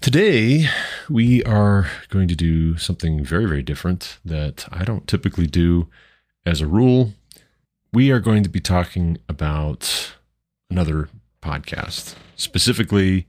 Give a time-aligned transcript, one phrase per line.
[0.00, 0.66] Today,
[1.10, 5.88] we are going to do something very, very different that I don't typically do
[6.46, 7.12] as a rule.
[7.92, 10.14] We are going to be talking about
[10.70, 11.10] another
[11.42, 12.14] podcast.
[12.34, 13.26] Specifically,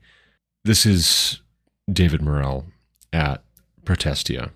[0.64, 1.42] this is
[1.92, 2.64] David Morrill
[3.12, 3.44] at
[3.84, 4.50] Protestia.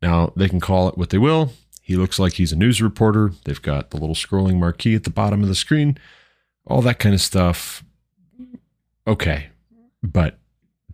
[0.00, 1.52] Now, they can call it what they will.
[1.82, 3.32] He looks like he's a news reporter.
[3.44, 5.98] They've got the little scrolling marquee at the bottom of the screen,
[6.66, 7.84] all that kind of stuff.
[9.06, 9.48] Okay.
[10.02, 10.38] But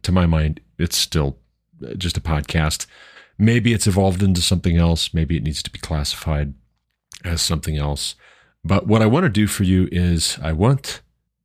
[0.03, 1.39] to my mind, it's still
[1.97, 2.87] just a podcast.
[3.39, 5.15] Maybe it's evolved into something else.
[5.15, 6.55] Maybe it needs to be classified
[7.25, 8.15] as something else.
[8.65, 11.01] But what I want to do for you is I want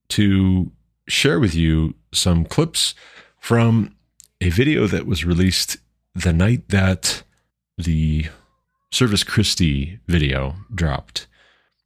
[0.09, 0.71] to
[1.07, 2.95] share with you some clips
[3.39, 3.95] from
[4.41, 5.77] a video that was released
[6.13, 7.23] the night that
[7.77, 8.27] the
[8.91, 11.27] Servus Christi video dropped.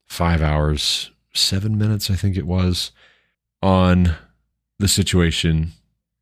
[0.06, 2.92] Five hours, seven minutes, I think it was,
[3.62, 4.16] on
[4.80, 5.74] the situation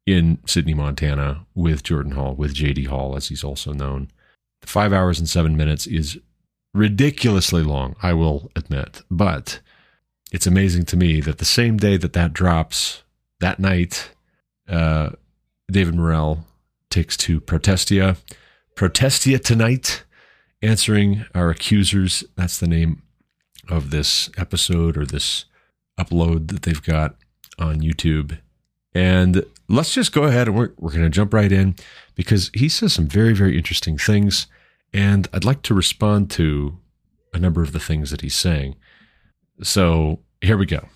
[0.08, 4.09] in Sidney, Montana with Jordan Hall, with JD Hall, as he's also known.
[4.63, 6.17] Five hours and seven minutes is
[6.73, 9.03] ridiculously long, I will admit.
[9.11, 9.59] But
[10.31, 13.03] it's amazing to me that the same day that that drops,
[13.41, 14.11] that night,
[14.67, 15.11] uh,
[15.69, 16.45] David Morrill
[16.89, 18.16] takes to Protestia
[18.75, 20.03] Protestia tonight,
[20.61, 22.23] answering our accusers.
[22.35, 23.02] That's the name
[23.67, 25.45] of this episode or this
[26.00, 27.16] upload that they've got
[27.58, 28.38] on YouTube.
[28.98, 31.76] And let's just go ahead and we're, we're going to jump right in
[32.16, 34.47] because he says some very, very interesting things.
[34.91, 36.80] And I'd like to respond to
[37.31, 38.75] a number of the things that he's saying.
[39.62, 40.90] So here we go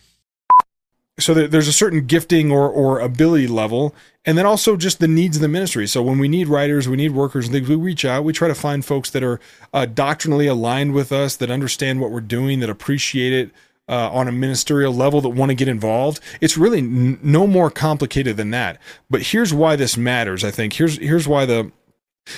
[1.19, 3.93] so there's a certain gifting or or ability level
[4.25, 6.97] and then also just the needs of the ministry so when we need writers we
[6.97, 9.39] need workers and things we reach out we try to find folks that are
[9.73, 13.51] uh, doctrinally aligned with us that understand what we're doing that appreciate it
[13.91, 17.69] uh, on a ministerial level that want to get involved it's really n- no more
[17.69, 18.79] complicated than that.
[19.09, 20.73] But here's why this matters i think.
[20.73, 21.71] Here's here's why the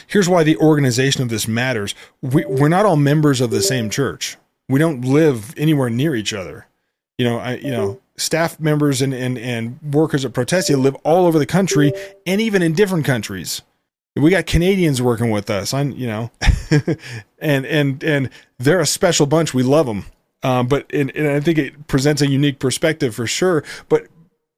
[0.07, 1.95] here's why the organization of this matters.
[2.21, 4.37] We, we're not all members of the same church.
[4.67, 6.67] We don't live anywhere near each other.
[7.17, 11.25] You know i you know staff members and, and, and workers at Protestia live all
[11.25, 11.91] over the country
[12.25, 13.61] and even in different countries.
[14.15, 16.31] We got Canadians working with us, on you know,
[17.39, 19.55] and and and they're a special bunch.
[19.55, 20.05] We love them,
[20.43, 23.63] um, but and, and I think it presents a unique perspective for sure.
[23.89, 24.07] But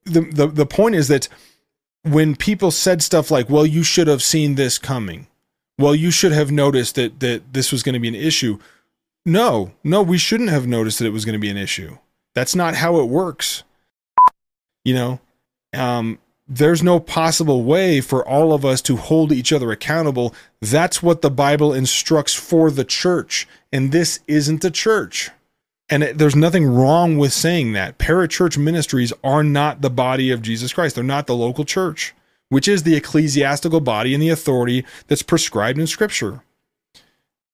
[0.04, 1.28] the, the the point is that
[2.04, 5.28] when people said stuff like, "Well, you should have seen this coming,"
[5.78, 8.60] "Well, you should have noticed that that this was going to be an issue,"
[9.26, 11.98] no, no, we shouldn't have noticed that it was going to be an issue
[12.36, 13.64] that's not how it works.
[14.84, 15.20] You know,
[15.74, 20.36] um, there's no possible way for all of us to hold each other accountable.
[20.62, 23.48] That's what the Bible instructs for the church.
[23.74, 25.32] And this isn't the church.
[25.90, 27.98] And it, there's nothing wrong with saying that.
[27.98, 32.14] Parachurch ministries are not the body of Jesus Christ, they're not the local church,
[32.50, 36.44] which is the ecclesiastical body and the authority that's prescribed in Scripture.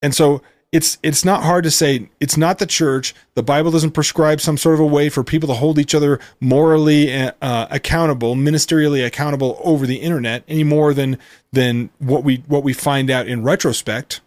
[0.00, 3.14] And so it's it's not hard to say it's not the church.
[3.34, 6.18] The Bible doesn't prescribe some sort of a way for people to hold each other
[6.40, 7.32] morally uh,
[7.70, 11.18] accountable, ministerially accountable over the internet any more than
[11.52, 14.22] than what we what we find out in retrospect.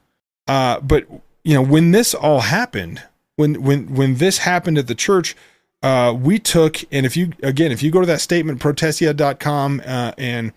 [0.47, 1.07] Uh, but
[1.43, 3.01] you know, when this all happened,
[3.35, 5.35] when when when this happened at the church,
[5.83, 10.11] uh, we took and if you again if you go to that statement protestia.com uh,
[10.17, 10.51] and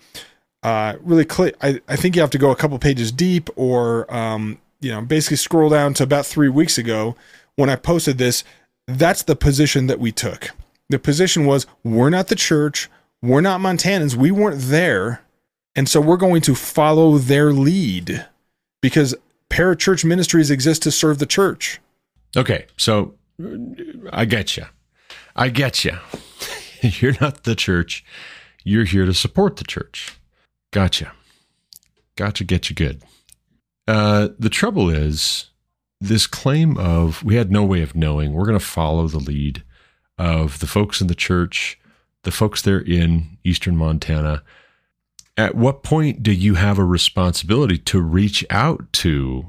[0.62, 4.12] uh, really click, I, I think you have to go a couple pages deep or
[4.12, 7.16] um, you know, basically scroll down to about three weeks ago
[7.56, 8.44] when I posted this.
[8.86, 10.50] That's the position that we took.
[10.88, 12.88] The position was we're not the church,
[13.20, 15.22] we're not Montanans, we weren't there.
[15.76, 18.26] And so we're going to follow their lead
[18.80, 19.14] because
[19.50, 21.80] parachurch ministries exist to serve the church.
[22.36, 23.14] Okay, so
[24.12, 24.66] I get you.
[25.34, 25.96] I get you.
[26.82, 28.04] You're not the church.
[28.64, 30.18] You're here to support the church.
[30.72, 31.12] Gotcha.
[32.16, 32.44] Gotcha.
[32.44, 33.02] Get you good.
[33.86, 35.50] Uh, the trouble is
[36.00, 38.32] this claim of we had no way of knowing.
[38.32, 39.62] We're going to follow the lead
[40.18, 41.78] of the folks in the church,
[42.24, 44.42] the folks there in eastern Montana.
[45.36, 49.46] At what point do you have a responsibility to reach out to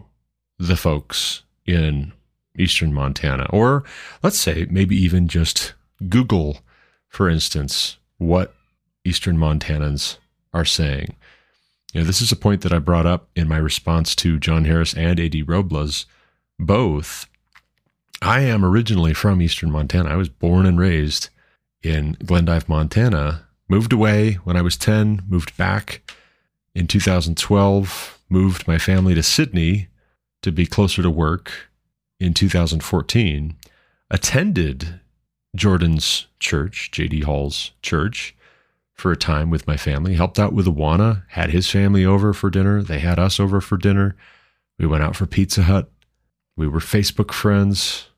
[0.59, 2.13] the folks in
[2.57, 3.47] eastern Montana?
[3.51, 3.83] Or
[4.23, 5.73] let's say maybe even just
[6.07, 6.59] Google,
[7.07, 8.53] for instance, what
[9.03, 10.17] eastern Montanans
[10.53, 11.15] are saying.
[11.93, 14.65] You know, this is a point that I brought up in my response to John
[14.65, 16.05] Harris and AD Robles,
[16.59, 17.27] both.
[18.21, 20.09] I am originally from Eastern Montana.
[20.09, 21.29] I was born and raised
[21.81, 23.47] in Glendive, Montana.
[23.67, 26.01] Moved away when I was 10, moved back
[26.75, 29.87] in 2012, moved my family to Sidney
[30.41, 31.68] to be closer to work
[32.19, 33.55] in 2014,
[34.11, 34.99] attended
[35.55, 38.35] Jordan's church, JD Hall's church,
[38.93, 42.49] for a time with my family, helped out with Awana, had his family over for
[42.49, 42.83] dinner.
[42.83, 44.15] They had us over for dinner.
[44.77, 45.89] We went out for Pizza Hut.
[46.57, 48.09] We were Facebook friends.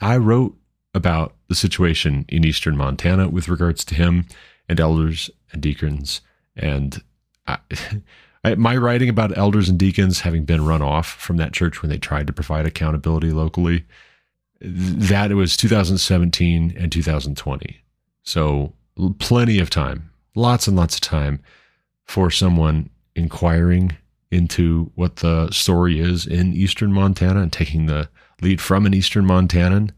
[0.00, 0.56] I wrote
[0.92, 4.26] about the situation in eastern Montana with regards to him
[4.68, 6.20] and elders and deacons.
[6.56, 7.02] And
[7.46, 7.58] I,
[8.44, 11.90] I, my writing about elders and deacons having been run off from that church when
[11.90, 13.84] they tried to provide accountability locally,
[14.60, 17.84] that it was 2017 and 2020.
[18.22, 18.72] So
[19.18, 21.40] plenty of time lots and lots of time
[22.04, 23.96] for someone inquiring
[24.30, 28.08] into what the story is in eastern Montana and taking the
[28.42, 29.90] lead from an eastern Montanan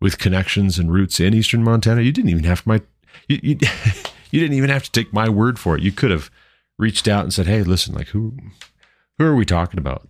[0.00, 2.00] with connections and roots in eastern Montana.
[2.00, 2.80] You didn't even have my
[3.28, 3.58] you, you,
[4.30, 5.82] you didn't even have to take my word for it.
[5.82, 6.30] You could have
[6.78, 8.36] reached out and said, "Hey, listen, like who
[9.18, 10.08] who are we talking about?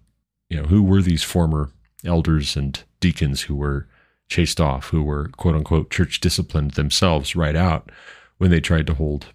[0.49, 1.71] You know, who were these former
[2.05, 3.89] elders and deacons who were
[4.29, 7.91] chased off, who were quote unquote church disciplined themselves right out
[8.39, 9.27] when they tried to hold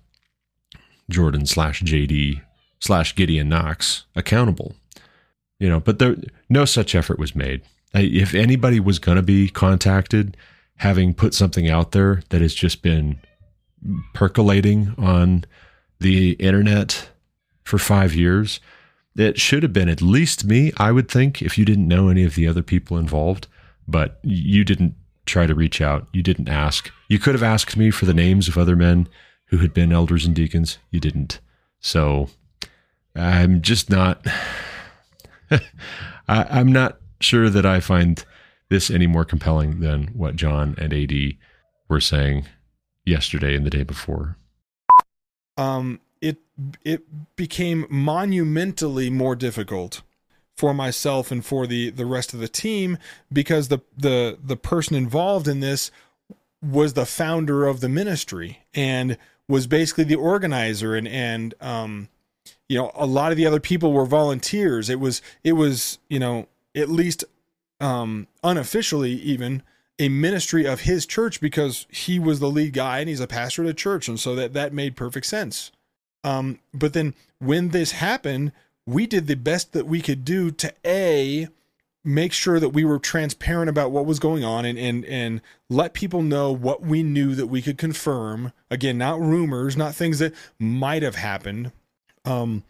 [1.09, 2.41] Jordan slash JD
[2.79, 4.75] slash Gideon Knox accountable.
[5.59, 6.17] You know, but there
[6.49, 7.61] no such effort was made.
[7.93, 10.37] If anybody was going to be contacted,
[10.77, 13.19] having put something out there that has just been
[14.13, 15.45] percolating on
[15.99, 17.10] the internet
[17.63, 18.59] for five years,
[19.15, 22.23] it should have been at least me, I would think, if you didn't know any
[22.23, 23.47] of the other people involved,
[23.87, 26.07] but you didn't try to reach out.
[26.13, 26.91] You didn't ask.
[27.07, 29.07] You could have asked me for the names of other men
[29.47, 30.77] who had been elders and deacons.
[30.89, 31.39] You didn't.
[31.79, 32.29] So
[33.15, 34.25] I'm just not,
[35.51, 35.59] I,
[36.27, 38.23] I'm not sure that I find
[38.69, 41.13] this any more compelling than what John and AD
[41.89, 42.45] were saying
[43.05, 44.37] yesterday and the day before.
[45.57, 45.99] Um,
[46.83, 50.01] it became monumentally more difficult
[50.55, 52.97] for myself and for the the rest of the team
[53.31, 55.91] because the the the person involved in this
[56.61, 59.17] was the founder of the ministry and
[59.47, 62.09] was basically the organizer and and um
[62.69, 64.89] you know a lot of the other people were volunteers.
[64.89, 67.23] It was it was you know at least
[67.79, 69.63] um unofficially even
[69.99, 73.63] a ministry of his church because he was the lead guy and he's a pastor
[73.63, 74.07] at a church.
[74.07, 75.71] And so that that made perfect sense
[76.23, 78.51] um but then when this happened
[78.85, 81.47] we did the best that we could do to a
[82.03, 85.93] make sure that we were transparent about what was going on and and and let
[85.93, 88.51] people know what we knew that we could confirm.
[88.69, 91.71] Again not rumors not things that might have happened.
[92.25, 92.63] Um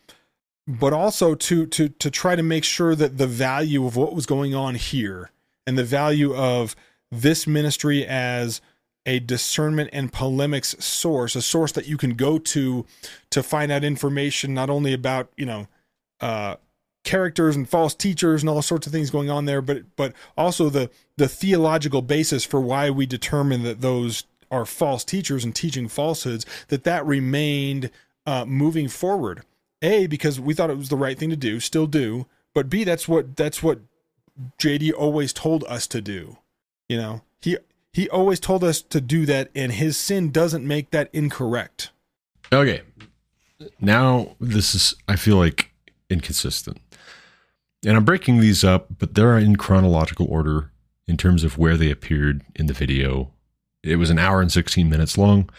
[0.67, 4.25] but also to to to try to make sure that the value of what was
[4.25, 5.31] going on here
[5.65, 6.75] and the value of
[7.09, 8.61] this ministry as
[9.05, 12.85] a discernment and polemics source a source that you can go to
[13.29, 15.67] to find out information not only about you know
[16.19, 16.55] uh
[17.03, 20.69] characters and false teachers and all sorts of things going on there but but also
[20.69, 25.87] the the theological basis for why we determine that those are false teachers and teaching
[25.87, 27.89] falsehoods that that remained
[28.25, 29.43] uh, moving forward.
[29.81, 32.83] A because we thought it was the right thing to do still do but b
[32.83, 33.79] that's what that's what
[34.59, 36.37] jd always told us to do
[36.91, 37.21] you know?
[37.39, 37.57] He
[37.93, 41.91] he always told us to do that and his sin doesn't make that incorrect
[42.51, 42.81] okay
[43.79, 45.71] now this is i feel like
[46.09, 46.77] inconsistent
[47.85, 50.71] and I'm breaking these up, but they're in chronological order
[51.07, 53.31] in terms of where they appeared in the video.
[53.83, 55.49] It was an hour and 16 minutes long.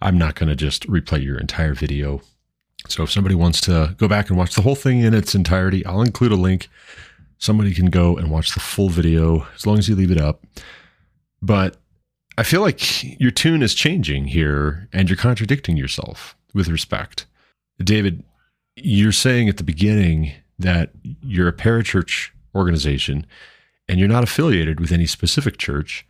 [0.00, 2.20] I'm not going to just replay your entire video.
[2.88, 5.84] So if somebody wants to go back and watch the whole thing in its entirety,
[5.84, 6.68] I'll include a link.
[7.38, 10.44] Somebody can go and watch the full video as long as you leave it up.
[11.40, 11.76] But
[12.38, 17.26] I feel like your tune is changing here and you're contradicting yourself with respect.
[17.78, 18.24] David,
[18.76, 20.90] you're saying at the beginning that
[21.22, 23.26] you're a parachurch organization
[23.88, 26.06] and you're not affiliated with any specific church.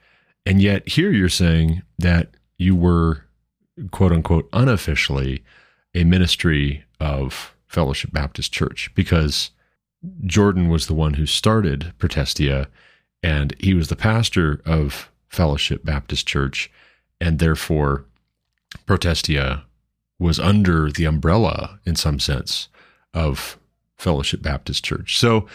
[0.46, 3.24] And yet here you're saying that you were,
[3.90, 5.42] quote unquote, unofficially
[5.94, 9.50] a ministry of Fellowship Baptist Church because
[10.24, 12.68] Jordan was the one who started Protestia
[13.22, 16.70] and he was the pastor of Fellowship Baptist Church.
[17.20, 18.04] And therefore,
[18.86, 19.64] Protestia
[20.18, 22.68] was under the umbrella, in some sense,
[23.14, 23.58] of
[23.96, 25.18] Fellowship Baptist Church.
[25.18, 25.48] So,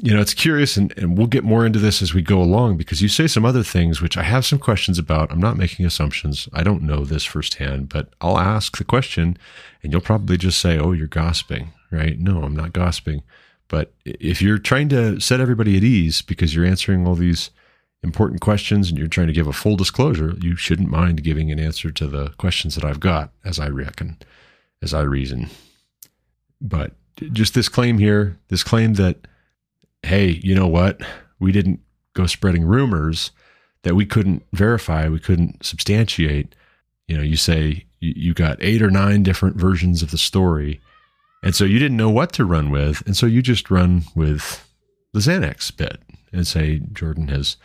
[0.00, 2.76] you know, it's curious, and, and we'll get more into this as we go along
[2.76, 5.30] because you say some other things which I have some questions about.
[5.30, 6.48] I'm not making assumptions.
[6.52, 9.36] I don't know this firsthand, but I'll ask the question
[9.82, 12.18] and you'll probably just say, oh, you're gossiping, right?
[12.18, 13.22] No, I'm not gossiping.
[13.68, 17.50] But if you're trying to set everybody at ease because you're answering all these
[18.02, 21.60] important questions and you're trying to give a full disclosure, you shouldn't mind giving an
[21.60, 24.18] answer to the questions that I've got, as I reckon,
[24.82, 25.48] as I reason.
[26.60, 26.92] But
[27.32, 29.26] just this claim here, this claim that,
[30.02, 31.00] hey, you know what?
[31.38, 31.80] We didn't
[32.14, 33.30] go spreading rumors
[33.82, 36.54] that we couldn't verify, we couldn't substantiate.
[37.08, 40.80] You know, you say you got eight or nine different versions of the story.
[41.42, 43.04] And so you didn't know what to run with.
[43.06, 44.68] And so you just run with
[45.12, 46.00] the Xanax bit
[46.32, 47.56] and say Jordan has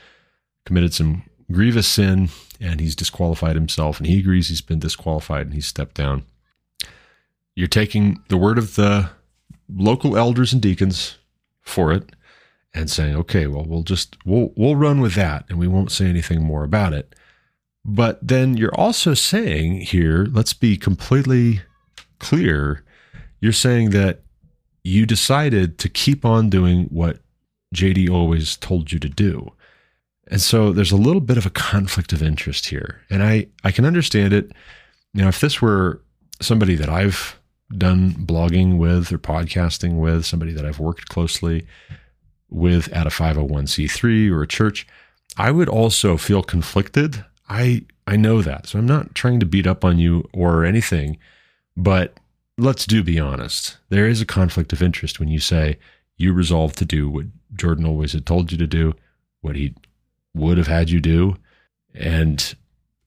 [0.68, 2.28] committed some grievous sin
[2.60, 6.26] and he's disqualified himself and he agrees he's been disqualified and he's stepped down.
[7.56, 9.10] You're taking the word of the
[9.74, 11.18] local elders and deacons
[11.62, 12.10] for it
[12.74, 16.08] and saying, okay, well, we'll just, we'll, we'll run with that and we won't say
[16.08, 17.16] anything more about it.
[17.86, 21.62] But then you're also saying here, let's be completely
[22.20, 22.84] clear.
[23.40, 24.20] You're saying that
[24.84, 27.20] you decided to keep on doing what
[27.74, 29.54] JD always told you to do.
[30.30, 33.02] And so there's a little bit of a conflict of interest here.
[33.10, 34.52] And I, I can understand it.
[35.14, 36.02] Now, if this were
[36.42, 37.40] somebody that I've
[37.76, 41.66] done blogging with or podcasting with, somebody that I've worked closely
[42.50, 44.88] with at a 501c3 or a church,
[45.38, 47.26] I would also feel conflicted.
[47.50, 48.68] I I know that.
[48.68, 51.18] So I'm not trying to beat up on you or anything,
[51.76, 52.18] but
[52.58, 53.78] let's do be honest.
[53.90, 55.78] There is a conflict of interest when you say
[56.16, 58.94] you resolve to do what Jordan always had told you to do,
[59.42, 59.76] what he
[60.38, 61.36] would have had you do.
[61.94, 62.56] And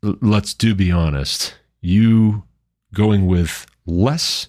[0.02, 2.44] let's do be honest, you
[2.92, 4.48] going with less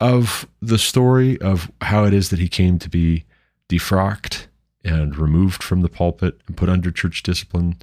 [0.00, 3.24] of the story of how it is that he came to be
[3.68, 4.46] defrocked
[4.84, 7.76] and removed from the pulpit and put under church discipline.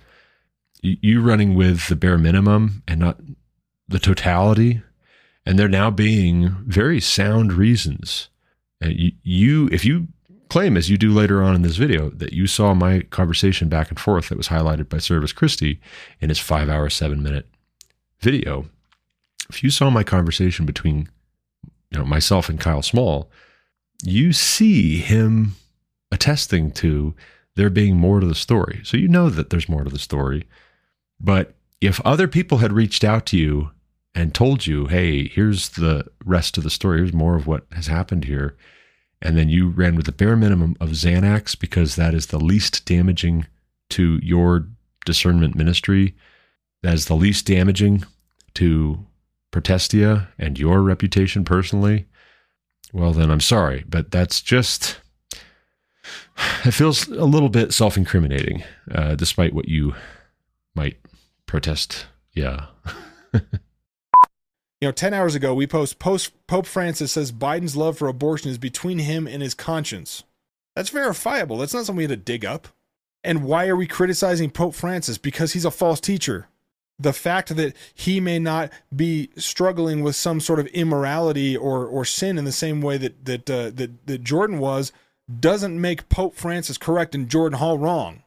[0.82, 3.20] You running with the bare minimum and not
[3.88, 4.82] the totality.
[5.46, 8.30] And there now being very sound reasons.
[8.82, 10.08] You, if you
[10.52, 13.90] claim, as you do later on in this video, that you saw my conversation back
[13.90, 15.80] and forth that was highlighted by Servus Christi
[16.20, 17.48] in his five hour, seven minute
[18.20, 18.66] video.
[19.50, 21.08] If you saw my conversation between
[21.90, 23.32] you know myself and Kyle Small,
[24.04, 25.56] you see him
[26.12, 27.16] attesting to
[27.56, 28.82] there being more to the story.
[28.84, 30.48] So you know that there's more to the story.
[31.18, 33.72] But if other people had reached out to you
[34.14, 37.88] and told you, hey, here's the rest of the story, here's more of what has
[37.88, 38.58] happened here,
[39.22, 42.86] and then you ran with the bare minimum of Xanax because that is the least
[42.86, 43.46] damaging
[43.90, 44.68] to your
[45.06, 46.16] discernment ministry.
[46.82, 48.06] That is the least damaging
[48.56, 49.06] to
[49.52, 52.08] Protestia and your reputation personally.
[52.94, 54.98] Well, then I'm sorry, but that's just.
[56.66, 59.94] It feels a little bit self incriminating, uh, despite what you
[60.74, 60.98] might
[61.46, 62.08] protest.
[62.34, 62.68] Yeah.
[64.82, 68.50] You know, 10 hours ago, we post, post Pope Francis says Biden's love for abortion
[68.50, 70.24] is between him and his conscience.
[70.76, 71.58] That's verifiable.
[71.58, 72.68] That's not something we had to dig up.
[73.24, 75.20] And why are we criticizing Pope Francis?
[75.20, 76.48] Because he's a false teacher.
[76.98, 82.04] The fact that he may not be struggling with some sort of immorality or, or
[82.04, 84.92] sin in the same way that that, uh, that that Jordan was
[85.40, 88.24] doesn't make Pope Francis correct and Jordan Hall wrong.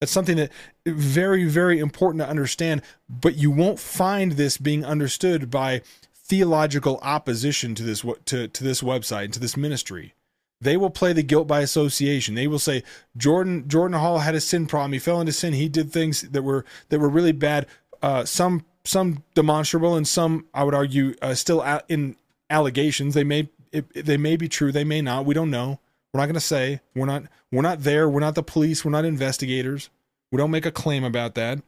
[0.00, 0.52] That's something that
[0.86, 5.82] very, very important to understand, but you won't find this being understood by
[6.14, 10.14] theological opposition to this to, to this website and to this ministry.
[10.60, 12.34] They will play the guilt by association.
[12.34, 12.82] They will say
[13.16, 14.92] Jordan Jordan Hall had a sin problem.
[14.92, 15.52] He fell into sin.
[15.52, 17.66] He did things that were that were really bad.
[18.02, 22.16] Uh, some some demonstrable and some I would argue uh, still in
[22.50, 23.14] allegations.
[23.14, 24.72] They may it, they may be true.
[24.72, 25.24] They may not.
[25.24, 25.80] We don't know.
[26.12, 26.80] We're not going to say.
[26.94, 28.08] We're not we're not there.
[28.08, 28.84] We're not the police.
[28.84, 29.90] We're not investigators.
[30.30, 31.60] We don't make a claim about that.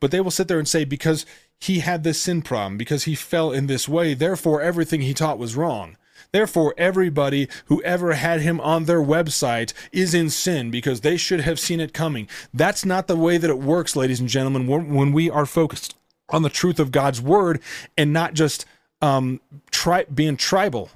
[0.00, 1.26] But they will sit there and say because
[1.58, 5.38] he had this sin problem, because he fell in this way, therefore everything he taught
[5.38, 5.96] was wrong.
[6.32, 11.40] Therefore, everybody who ever had him on their website is in sin because they should
[11.40, 12.28] have seen it coming.
[12.54, 15.96] That's not the way that it works, ladies and gentlemen, when we are focused
[16.28, 17.60] on the truth of God's word
[17.98, 18.64] and not just
[19.02, 20.90] um, tri- being tribal.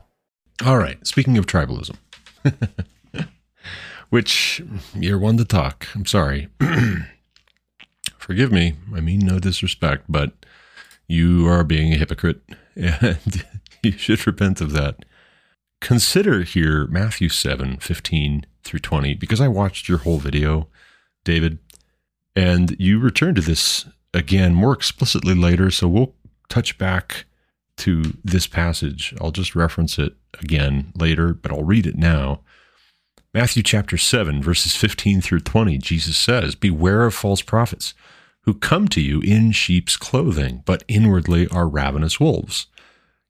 [0.65, 1.05] All right.
[1.05, 1.97] Speaking of tribalism,
[4.11, 4.63] which
[4.95, 5.89] you're one to talk.
[5.95, 6.49] I'm sorry.
[8.19, 8.75] Forgive me.
[8.95, 10.33] I mean no disrespect, but
[11.07, 12.43] you are being a hypocrite
[12.77, 13.45] and
[13.83, 15.05] you should repent of that.
[15.81, 20.69] Consider here Matthew 7 15 through 20, because I watched your whole video,
[21.25, 21.59] David,
[22.35, 23.85] and you return to this
[24.15, 25.71] again more explicitly later.
[25.71, 26.15] So we'll
[26.49, 27.27] touch back
[27.79, 29.15] to this passage.
[29.21, 32.41] I'll just reference it again later, but I'll read it now.
[33.33, 37.95] Matthew chapter 7, verses 15 through 20, Jesus says, Beware of false prophets
[38.43, 42.67] who come to you in sheep's clothing, but inwardly are ravenous wolves.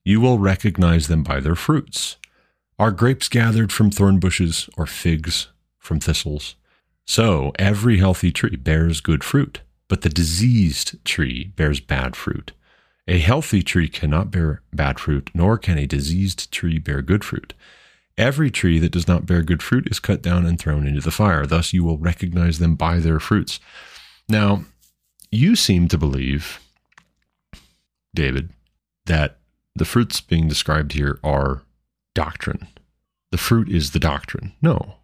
[0.04, 2.16] You will recognize them by their fruits.
[2.78, 5.48] Are grapes gathered from thorn bushes or figs
[5.78, 6.56] from thistles?
[7.06, 12.52] So every healthy tree bears good fruit, but the diseased tree bears bad fruit.
[13.06, 17.52] A healthy tree cannot bear bad fruit, nor can a diseased tree bear good fruit.
[18.16, 21.10] Every tree that does not bear good fruit is cut down and thrown into the
[21.10, 21.46] fire.
[21.46, 23.60] Thus you will recognize them by their fruits.
[24.28, 24.64] Now,
[25.30, 26.60] you seem to believe,
[28.14, 28.50] David,
[29.06, 29.38] that
[29.74, 31.62] the fruits being described here are
[32.14, 32.68] doctrine.
[33.32, 34.52] The fruit is the doctrine.
[34.62, 34.94] No.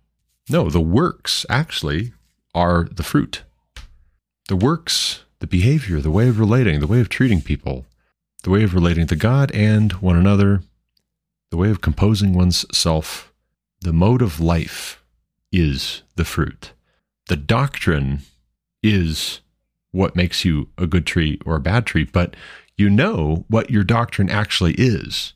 [0.48, 2.12] No, the works actually
[2.54, 3.42] are the fruit.
[4.48, 7.86] The works, the behavior, the way of relating, the way of treating people,
[8.42, 10.62] the way of relating to God and one another,
[11.50, 13.32] the way of composing one's self,
[13.80, 15.02] the mode of life
[15.52, 16.72] is the fruit.
[17.28, 18.20] The doctrine
[18.82, 19.40] is
[19.92, 22.34] what makes you a good tree or a bad tree, but
[22.76, 25.34] you know what your doctrine actually is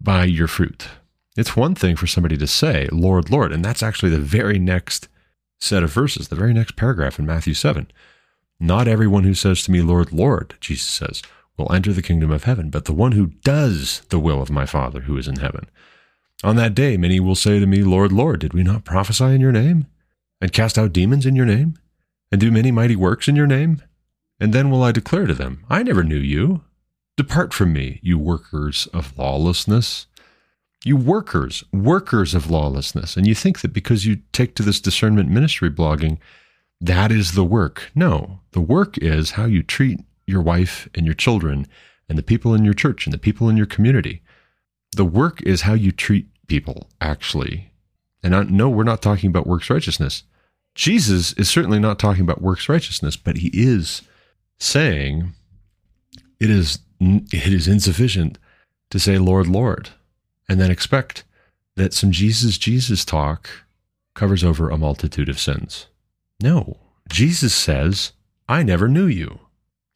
[0.00, 0.88] by your fruit.
[1.36, 5.08] It's one thing for somebody to say, Lord, Lord, and that's actually the very next
[5.58, 7.90] set of verses, the very next paragraph in Matthew 7.
[8.60, 11.22] Not everyone who says to me, Lord, Lord, Jesus says,
[11.56, 14.66] will enter the kingdom of heaven, but the one who does the will of my
[14.66, 15.66] Father who is in heaven.
[16.42, 19.40] On that day, many will say to me, Lord, Lord, did we not prophesy in
[19.40, 19.86] your name?
[20.40, 21.78] And cast out demons in your name?
[22.30, 23.82] And do many mighty works in your name?
[24.40, 26.62] And then will I declare to them, I never knew you.
[27.16, 30.06] Depart from me, you workers of lawlessness.
[30.84, 33.16] You workers, workers of lawlessness.
[33.16, 36.18] And you think that because you take to this discernment ministry blogging,
[36.80, 37.90] that is the work.
[37.94, 41.66] No, the work is how you treat your wife and your children
[42.08, 44.22] and the people in your church and the people in your community.
[44.96, 47.70] The work is how you treat people, actually.
[48.22, 50.22] And I, no, we're not talking about works righteousness.
[50.74, 54.02] Jesus is certainly not talking about works righteousness, but he is
[54.58, 55.32] saying
[56.40, 58.38] it is it is insufficient
[58.90, 59.90] to say Lord, Lord,
[60.48, 61.24] and then expect
[61.76, 63.50] that some Jesus Jesus talk
[64.14, 65.86] covers over a multitude of sins.
[66.40, 68.12] No, Jesus says,
[68.48, 69.40] I never knew you.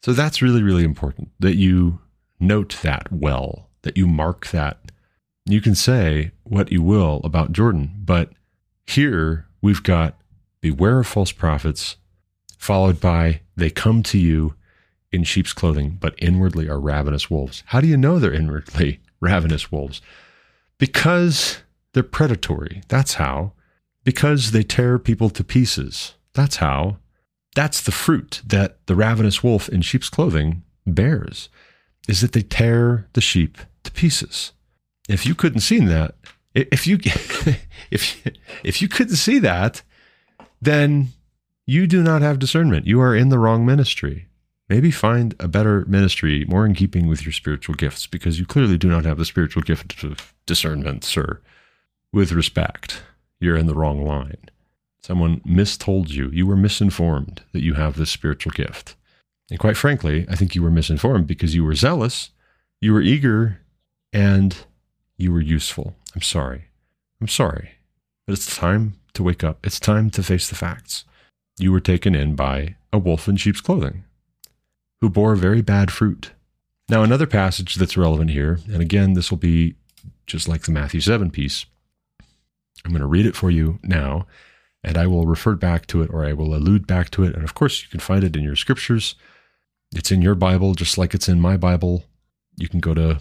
[0.03, 1.99] So that's really, really important that you
[2.39, 4.79] note that well, that you mark that.
[5.45, 8.31] You can say what you will about Jordan, but
[8.85, 10.17] here we've got
[10.61, 11.97] beware of false prophets,
[12.57, 14.55] followed by they come to you
[15.11, 17.63] in sheep's clothing, but inwardly are ravenous wolves.
[17.67, 20.01] How do you know they're inwardly ravenous wolves?
[20.77, 21.59] Because
[21.93, 22.83] they're predatory.
[22.87, 23.53] That's how.
[24.03, 26.13] Because they tear people to pieces.
[26.33, 26.97] That's how.
[27.55, 31.49] That's the fruit that the ravenous wolf in sheep's clothing bears,
[32.07, 34.53] is that they tear the sheep to pieces.
[35.07, 36.15] If you couldn't see that,
[36.53, 36.99] if you
[37.91, 38.25] if
[38.63, 39.81] if you couldn't see that,
[40.61, 41.09] then
[41.65, 42.87] you do not have discernment.
[42.87, 44.27] You are in the wrong ministry.
[44.69, 48.77] Maybe find a better ministry more in keeping with your spiritual gifts because you clearly
[48.77, 51.41] do not have the spiritual gift of discernment, sir.
[52.13, 53.01] With respect,
[53.39, 54.49] you're in the wrong line.
[55.01, 56.29] Someone mistold you.
[56.31, 58.95] You were misinformed that you have this spiritual gift.
[59.49, 62.29] And quite frankly, I think you were misinformed because you were zealous,
[62.81, 63.61] you were eager,
[64.13, 64.55] and
[65.17, 65.95] you were useful.
[66.15, 66.65] I'm sorry.
[67.19, 67.71] I'm sorry.
[68.25, 69.65] But it's time to wake up.
[69.65, 71.05] It's time to face the facts.
[71.57, 74.03] You were taken in by a wolf in sheep's clothing
[75.01, 76.31] who bore very bad fruit.
[76.89, 79.75] Now, another passage that's relevant here, and again, this will be
[80.25, 81.65] just like the Matthew 7 piece.
[82.83, 84.25] I'm going to read it for you now
[84.83, 87.35] and I will refer back to it or I will allude back to it.
[87.35, 89.15] And of course, you can find it in your scriptures.
[89.93, 92.03] It's in your Bible, just like it's in my Bible.
[92.57, 93.19] You can go to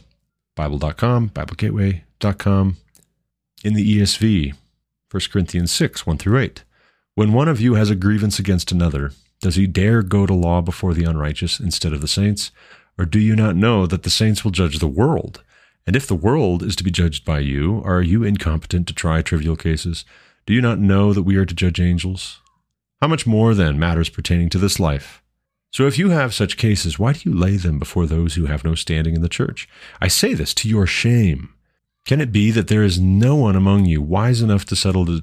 [0.55, 2.77] Bible.com, BibleGateway.com.
[3.65, 4.55] In the ESV,
[5.11, 6.65] 1 Corinthians 6, 1 through 8.
[7.15, 10.61] When one of you has a grievance against another, does he dare go to law
[10.61, 12.53] before the unrighteous instead of the saints?
[12.97, 15.43] Or do you not know that the saints will judge the world?
[15.87, 19.23] And if the world is to be judged by you, are you incompetent to try
[19.23, 20.05] trivial cases?
[20.49, 22.41] Do you not know that we are to judge angels?
[23.03, 25.23] How much more, then, matters pertaining to this life?
[25.71, 28.65] So if you have such cases, why do you lay them before those who have
[28.65, 29.69] no standing in the church?
[30.01, 31.53] I say this to your shame.
[32.07, 35.21] Can it be that there is no one among you wise enough to settle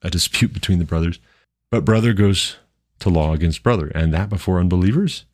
[0.00, 1.18] a dispute between the brothers,
[1.70, 2.56] but brother goes
[3.00, 5.26] to law against brother, and that before unbelievers?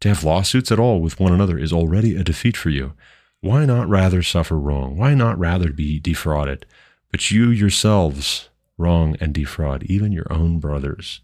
[0.00, 2.94] To have lawsuits at all with one another is already a defeat for you.
[3.42, 4.96] Why not rather suffer wrong?
[4.96, 6.64] Why not rather be defrauded?
[7.10, 11.20] But you yourselves wrong, and defraud even your own brothers.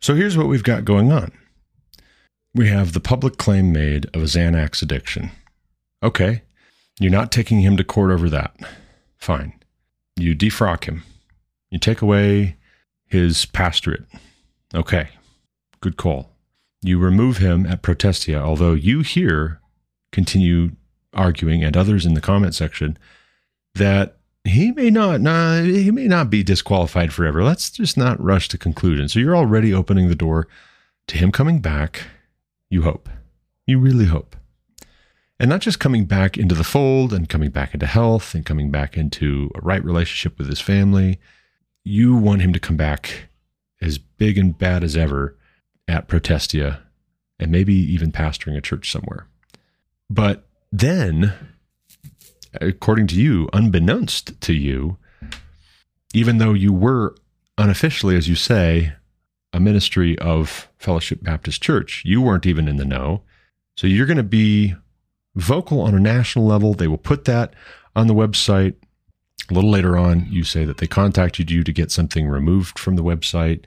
[0.00, 1.32] So here's what we've got going on
[2.54, 5.30] we have the public claim made of a Xanax addiction.
[6.02, 6.42] Okay,
[7.00, 8.54] you're not taking him to court over that.
[9.18, 9.54] Fine.
[10.16, 11.02] You defrock him,
[11.70, 12.56] you take away
[13.06, 14.04] his pastorate.
[14.74, 15.08] Okay,
[15.80, 16.30] good call.
[16.82, 19.60] You remove him at protestia, although you here
[20.12, 20.72] continue
[21.12, 22.98] arguing, and others in the comment section,
[23.74, 27.42] that he may not, nah, he may not be disqualified forever.
[27.42, 29.08] Let's just not rush to conclusion.
[29.08, 30.46] So you're already opening the door
[31.08, 32.04] to him coming back.
[32.68, 33.08] You hope.
[33.66, 34.36] You really hope.
[35.40, 38.70] And not just coming back into the fold and coming back into health and coming
[38.70, 41.18] back into a right relationship with his family.
[41.82, 43.28] You want him to come back
[43.80, 45.36] as big and bad as ever
[45.88, 46.82] at Protestia
[47.38, 49.26] and maybe even pastoring a church somewhere.
[50.08, 51.34] But then,
[52.60, 54.98] according to you, unbeknownst to you,
[56.12, 57.14] even though you were
[57.58, 58.94] unofficially, as you say,
[59.52, 63.22] a ministry of Fellowship Baptist Church, you weren't even in the know.
[63.76, 64.74] So you're going to be
[65.34, 66.74] vocal on a national level.
[66.74, 67.54] They will put that
[67.94, 68.74] on the website.
[69.50, 72.96] A little later on, you say that they contacted you to get something removed from
[72.96, 73.64] the website.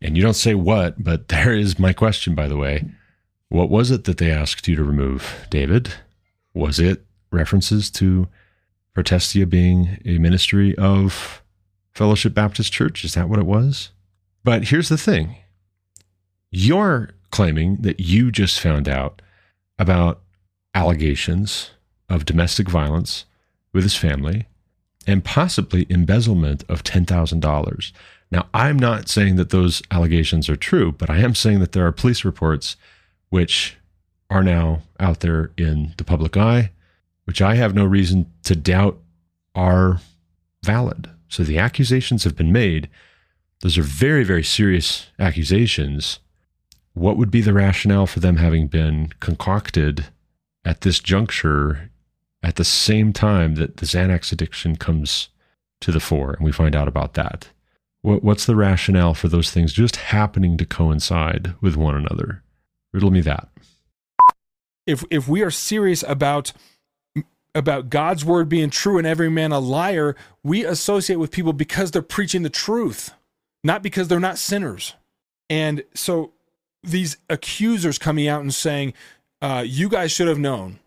[0.00, 2.84] And you don't say what, but there is my question, by the way.
[3.48, 5.92] What was it that they asked you to remove, David?
[6.54, 8.28] Was it references to
[8.94, 11.42] Protestia being a ministry of
[11.92, 13.04] Fellowship Baptist Church?
[13.04, 13.90] Is that what it was?
[14.44, 15.36] But here's the thing
[16.50, 19.22] you're claiming that you just found out
[19.78, 20.20] about
[20.74, 21.70] allegations
[22.08, 23.24] of domestic violence
[23.72, 24.46] with his family
[25.06, 27.92] and possibly embezzlement of $10,000.
[28.30, 31.86] Now, I'm not saying that those allegations are true, but I am saying that there
[31.86, 32.76] are police reports
[33.30, 33.76] which
[34.28, 36.70] are now out there in the public eye,
[37.30, 38.98] which I have no reason to doubt
[39.54, 40.00] are
[40.64, 41.08] valid.
[41.28, 42.88] So the accusations have been made.
[43.60, 46.18] Those are very, very serious accusations.
[46.92, 50.06] What would be the rationale for them having been concocted
[50.64, 51.92] at this juncture
[52.42, 55.28] at the same time that the Xanax addiction comes
[55.82, 57.50] to the fore and we find out about that?
[58.02, 62.42] what's the rationale for those things just happening to coincide with one another?
[62.92, 63.48] Riddle me that.
[64.84, 66.52] If if we are serious about
[67.54, 71.90] about God's word being true and every man a liar, we associate with people because
[71.90, 73.12] they're preaching the truth,
[73.64, 74.94] not because they're not sinners.
[75.48, 76.32] And so
[76.82, 78.94] these accusers coming out and saying,
[79.42, 80.78] uh, "You guys should have known,"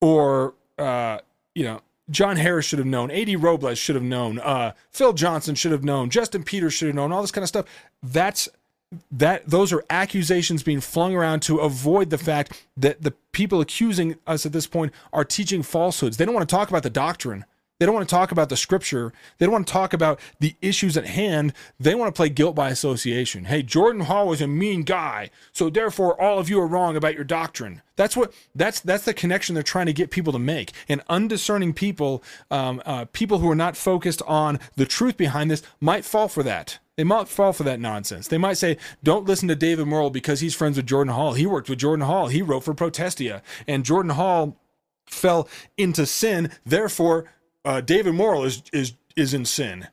[0.00, 1.18] or uh,
[1.54, 1.80] you know,
[2.10, 3.36] John Harris should have known, A.D.
[3.36, 7.12] Robles should have known, uh, Phil Johnson should have known, Justin Peters should have known,
[7.12, 7.66] all this kind of stuff.
[8.02, 8.48] That's
[9.10, 14.16] that those are accusations being flung around to avoid the fact that the people accusing
[14.26, 16.16] us at this point are teaching falsehoods.
[16.16, 17.44] They don't want to talk about the doctrine.
[17.80, 19.10] They don't want to talk about the scripture.
[19.38, 21.54] They don't want to talk about the issues at hand.
[21.78, 23.46] They want to play guilt by association.
[23.46, 27.14] Hey, Jordan Hall was a mean guy, so therefore all of you are wrong about
[27.14, 27.80] your doctrine.
[27.96, 30.72] That's what that's that's the connection they're trying to get people to make.
[30.90, 35.62] And undiscerning people, um, uh, people who are not focused on the truth behind this,
[35.80, 36.80] might fall for that.
[37.00, 38.28] They might fall for that nonsense.
[38.28, 41.32] They might say, "Don't listen to David Morrill because he's friends with Jordan Hall.
[41.32, 42.28] He worked with Jordan Hall.
[42.28, 44.56] He wrote for Protestia, and Jordan Hall."
[45.06, 47.24] fell into sin therefore
[47.64, 49.88] uh, David Morrill is is is in sin.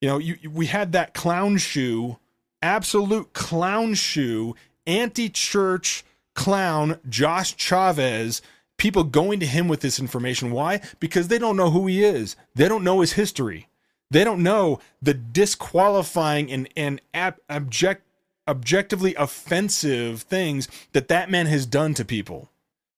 [0.00, 2.18] You know, you, we had that clown shoe,
[2.60, 8.42] absolute clown shoe, anti-church clown Josh Chavez.
[8.78, 10.50] People going to him with this information.
[10.50, 10.80] Why?
[10.98, 12.34] Because they don't know who he is.
[12.54, 13.68] They don't know his history.
[14.12, 18.02] They don't know the disqualifying and and ab- object
[18.46, 22.50] objectively offensive things that that man has done to people.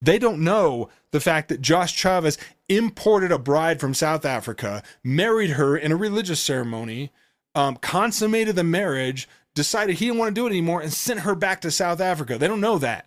[0.03, 2.37] They don't know the fact that Josh Chavez
[2.69, 7.13] imported a bride from South Africa, married her in a religious ceremony,
[7.55, 11.37] um, consummated the marriage, decided he didn't want to do it anymore, and sent her
[11.37, 12.39] back to South Africa.
[12.39, 13.07] They don't know that.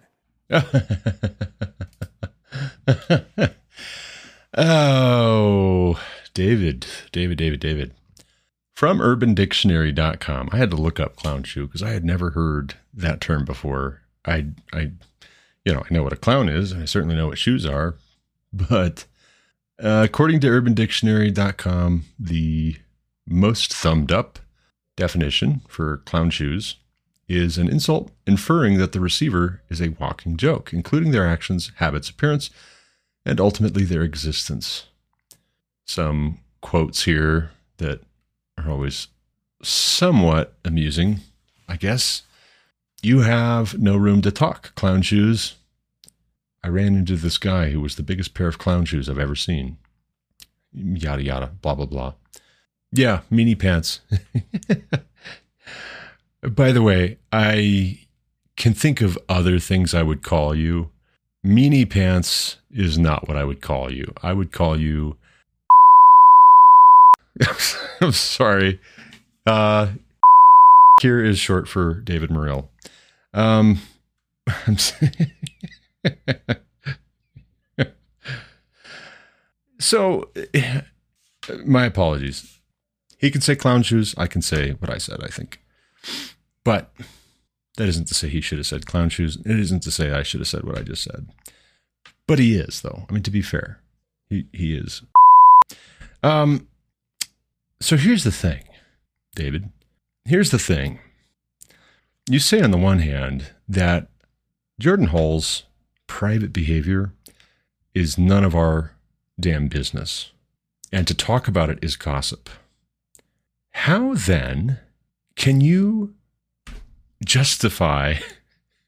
[4.57, 5.99] oh,
[6.37, 7.93] David, David, David, David.
[8.75, 10.49] From urbandictionary.com.
[10.51, 14.01] I had to look up clown shoe because I had never heard that term before.
[14.23, 14.91] I, I
[15.65, 17.95] you know, I know what a clown is, I certainly know what shoes are.
[18.53, 19.05] But
[19.81, 22.75] uh, according to UrbanDictionary.com, the
[23.25, 24.37] most thumbed up
[24.95, 26.75] definition for clown shoes
[27.27, 32.11] is an insult inferring that the receiver is a walking joke, including their actions, habits,
[32.11, 32.51] appearance,
[33.25, 34.85] and ultimately their existence.
[35.87, 38.01] Some quotes here that
[38.57, 39.07] are always
[39.63, 41.21] somewhat amusing,
[41.67, 42.23] I guess.
[43.01, 44.75] You have no room to talk.
[44.75, 45.55] Clown shoes.
[46.63, 49.35] I ran into this guy who was the biggest pair of clown shoes I've ever
[49.35, 49.77] seen.
[50.73, 52.13] Yada, yada, blah, blah, blah.
[52.91, 54.01] Yeah, mini pants.
[56.41, 57.99] By the way, I
[58.55, 60.91] can think of other things I would call you.
[61.45, 64.13] Meanie pants is not what I would call you.
[64.21, 65.16] I would call you.
[68.01, 68.79] I'm sorry.
[69.45, 69.89] Uh,
[71.01, 72.69] here is short for David Morrill.
[73.33, 73.79] Um,
[79.79, 80.29] so
[81.65, 82.59] my apologies.
[83.19, 84.13] He can say clown shoes.
[84.17, 85.59] I can say what I said, I think.
[86.63, 86.91] But
[87.77, 89.37] that isn't to say he should have said clown shoes.
[89.37, 91.27] It isn't to say I should have said what I just said.
[92.27, 93.05] But he is, though.
[93.09, 93.79] I mean, to be fair,
[94.29, 95.01] he, he is.
[96.21, 96.67] Um,
[97.79, 98.63] so here's the thing,
[99.35, 99.69] David.
[100.25, 100.99] Here's the thing.
[102.29, 104.09] You say, on the one hand, that
[104.79, 105.63] Jordan Hall's
[106.07, 107.13] private behavior
[107.93, 108.93] is none of our
[109.39, 110.31] damn business.
[110.91, 112.49] And to talk about it is gossip.
[113.71, 114.79] How then
[115.35, 116.15] can you
[117.23, 118.15] justify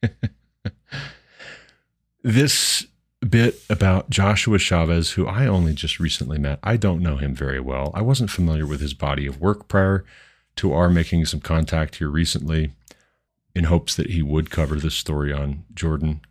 [2.23, 2.88] this
[3.25, 6.60] bit about Joshua Chavez, who I only just recently met?
[6.63, 7.91] I don't know him very well.
[7.93, 10.05] I wasn't familiar with his body of work prior
[10.58, 12.71] to our making some contact here recently
[13.55, 16.21] in hopes that he would cover this story on Jordan.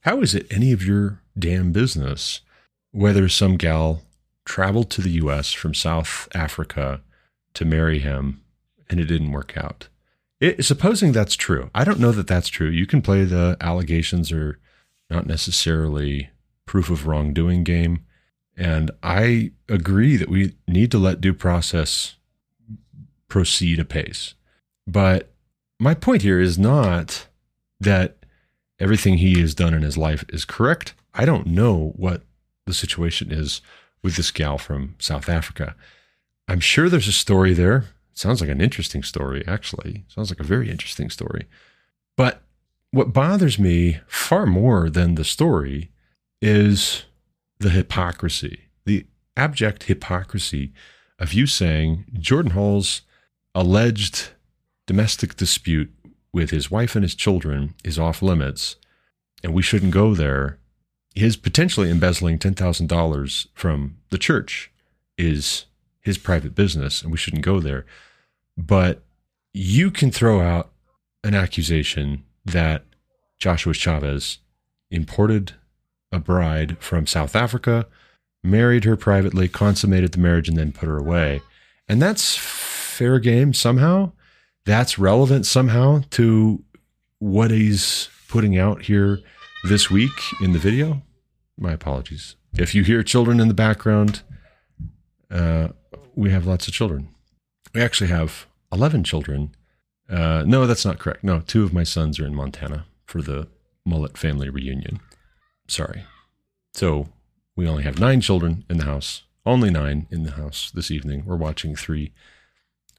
[0.00, 2.40] How is it any of your damn business
[2.90, 4.02] whether some gal
[4.44, 7.00] traveled to the US from South Africa
[7.54, 8.42] to marry him
[8.90, 9.88] and it didn't work out?
[10.40, 12.68] It, supposing that's true, I don't know that that's true.
[12.68, 14.58] You can play the allegations are
[15.14, 16.30] not necessarily
[16.66, 18.04] proof of wrongdoing game.
[18.56, 22.16] And I agree that we need to let due process
[23.28, 24.34] proceed apace.
[24.86, 25.32] But
[25.80, 27.26] my point here is not
[27.80, 28.16] that
[28.78, 30.94] everything he has done in his life is correct.
[31.14, 32.22] I don't know what
[32.66, 33.60] the situation is
[34.02, 35.74] with this gal from South Africa.
[36.46, 37.78] I'm sure there's a story there.
[38.12, 40.04] It sounds like an interesting story, actually.
[40.08, 41.46] Sounds like a very interesting story.
[42.16, 42.43] But
[42.94, 45.90] what bothers me far more than the story
[46.40, 47.04] is
[47.58, 49.04] the hypocrisy, the
[49.36, 50.72] abject hypocrisy
[51.18, 53.02] of you saying Jordan Hall's
[53.52, 54.28] alleged
[54.86, 55.92] domestic dispute
[56.32, 58.76] with his wife and his children is off limits
[59.42, 60.58] and we shouldn't go there.
[61.16, 64.70] His potentially embezzling $10,000 from the church
[65.18, 65.66] is
[66.00, 67.86] his private business and we shouldn't go there.
[68.56, 69.02] But
[69.52, 70.70] you can throw out
[71.24, 72.84] an accusation that
[73.38, 74.38] Joshua Chavez
[74.90, 75.52] imported
[76.12, 77.86] a bride from South Africa,
[78.42, 81.40] married her privately, consummated the marriage, and then put her away.
[81.88, 84.12] And that's fair game somehow
[84.64, 86.62] that's relevant somehow to
[87.18, 89.20] what he's putting out here
[89.64, 91.02] this week in the video,
[91.58, 92.36] my apologies.
[92.56, 94.22] If you hear children in the background,
[95.30, 95.68] uh,
[96.14, 97.08] we have lots of children.
[97.74, 99.54] We actually have 11 children.
[100.08, 101.24] Uh, no, that's not correct.
[101.24, 103.48] No, two of my sons are in Montana for the
[103.86, 105.00] Mullet family reunion.
[105.68, 106.04] Sorry.
[106.72, 107.08] So
[107.56, 111.24] we only have nine children in the house, only nine in the house this evening.
[111.24, 112.12] We're watching three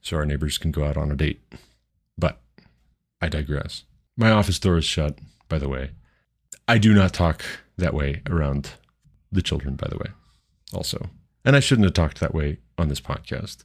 [0.02, 1.42] so our neighbors can go out on a date.
[2.18, 2.40] But
[3.22, 3.84] I digress.
[4.16, 5.18] My office door is shut,
[5.50, 5.92] by the way.
[6.68, 7.44] I do not talk
[7.78, 8.72] that way around
[9.32, 10.12] the children, by the way,
[10.74, 11.10] also.
[11.44, 13.64] And I shouldn't have talked that way on this podcast.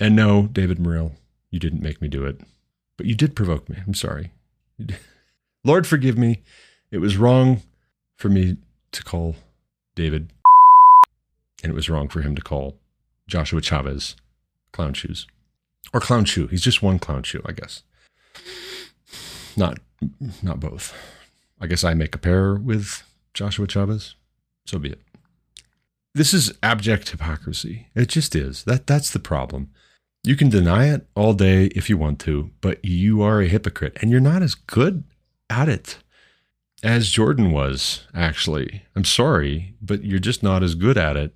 [0.00, 1.12] And no, David Morrill,
[1.50, 2.40] you didn't make me do it,
[2.96, 3.78] but you did provoke me.
[3.86, 4.32] I'm sorry.
[5.64, 6.42] Lord, forgive me.
[6.90, 7.62] It was wrong
[8.16, 8.56] for me
[8.92, 9.36] to call
[9.94, 10.32] David,
[11.62, 12.78] and it was wrong for him to call
[13.26, 14.16] Joshua Chavez
[14.72, 15.26] clown shoes
[15.92, 16.46] or clown shoe.
[16.46, 17.82] He's just one clown shoe, I guess.
[19.56, 19.78] Not
[20.42, 20.94] not both.
[21.60, 24.14] I guess I make a pair with Joshua Chavez.
[24.66, 25.00] So be it.
[26.14, 27.88] This is abject hypocrisy.
[27.94, 28.64] It just is.
[28.64, 29.70] That that's the problem.
[30.26, 33.96] You can deny it all day if you want to, but you are a hypocrite
[34.00, 35.04] and you're not as good
[35.48, 35.98] at it
[36.82, 38.82] as Jordan was, actually.
[38.94, 41.32] I'm sorry, but you're just not as good at it.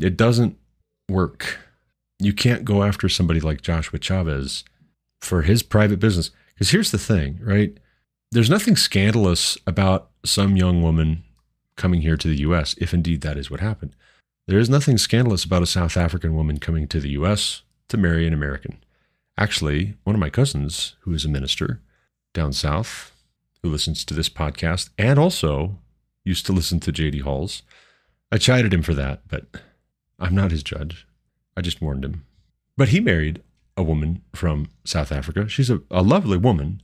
[0.00, 0.56] It doesn't
[1.08, 1.58] work
[2.18, 4.64] you can't go after somebody like Joshua Chavez
[5.20, 6.30] for his private business.
[6.54, 7.78] Because here's the thing, right?
[8.32, 11.22] There's nothing scandalous about some young woman
[11.76, 13.94] coming here to the US, if indeed that is what happened.
[14.48, 18.26] There is nothing scandalous about a South African woman coming to the US to marry
[18.26, 18.78] an American.
[19.36, 21.80] Actually, one of my cousins, who is a minister
[22.34, 23.12] down south,
[23.62, 25.78] who listens to this podcast and also
[26.24, 27.62] used to listen to JD Halls,
[28.30, 29.46] I chided him for that, but
[30.18, 31.06] I'm not his judge.
[31.56, 32.24] I just warned him.
[32.76, 33.42] But he married
[33.76, 35.48] a woman from South Africa.
[35.48, 36.82] She's a, a lovely woman.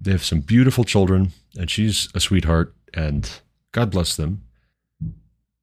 [0.00, 3.40] They have some beautiful children, and she's a sweetheart, and
[3.72, 4.42] God bless them.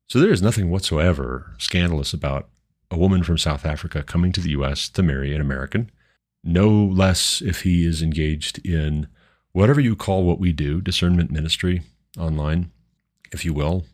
[0.07, 2.49] So there is nothing whatsoever scandalous about
[2.91, 5.89] a woman from South Africa coming to the US to marry an American.
[6.43, 9.07] No less if he is engaged in
[9.51, 11.81] whatever you call what we do, discernment ministry
[12.17, 12.71] online,
[13.31, 13.85] if you will.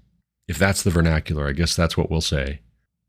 [0.48, 2.60] If that's the vernacular, I guess that's what we'll say.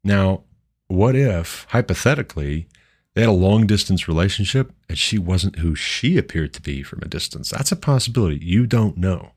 [0.05, 0.45] Now,
[0.87, 2.69] what if, hypothetically,
[3.15, 7.01] they had a long distance relationship and she wasn't who she appeared to be from
[7.03, 7.51] a distance?
[7.51, 8.45] That's a possibility.
[8.45, 9.33] You don't know.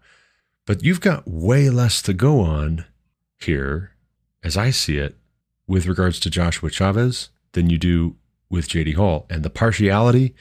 [0.65, 2.85] But you've got way less to go on
[3.39, 3.91] here,
[4.43, 5.15] as I see it,
[5.67, 8.15] with regards to Joshua Chavez than you do
[8.49, 9.25] with JD Hall.
[9.29, 10.35] And the partiality,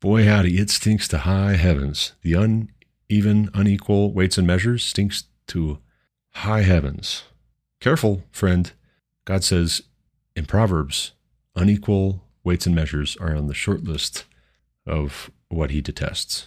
[0.00, 2.12] boy, howdy, it stinks to high heavens.
[2.22, 5.78] The uneven, unequal weights and measures stinks to
[6.30, 7.24] high heavens.
[7.80, 8.72] Careful, friend.
[9.24, 9.82] God says
[10.34, 11.12] in Proverbs,
[11.54, 14.24] unequal weights and measures are on the short list
[14.86, 16.46] of what he detests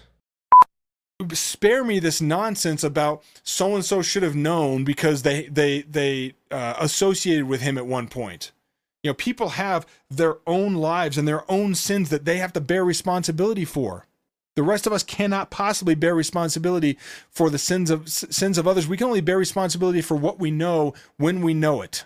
[1.34, 6.34] spare me this nonsense about so and so should have known because they they they
[6.52, 8.52] uh, associated with him at one point.
[9.04, 12.62] You know, people have their own lives and their own sins that they have to
[12.62, 14.06] bear responsibility for.
[14.56, 16.98] The rest of us cannot possibly bear responsibility
[17.30, 18.88] for the sins of sins of others.
[18.88, 22.06] We can only bear responsibility for what we know when we know it.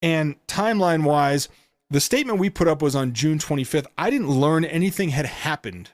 [0.00, 1.48] And timeline wise,
[1.90, 3.86] the statement we put up was on June 25th.
[3.96, 5.90] I didn't learn anything had happened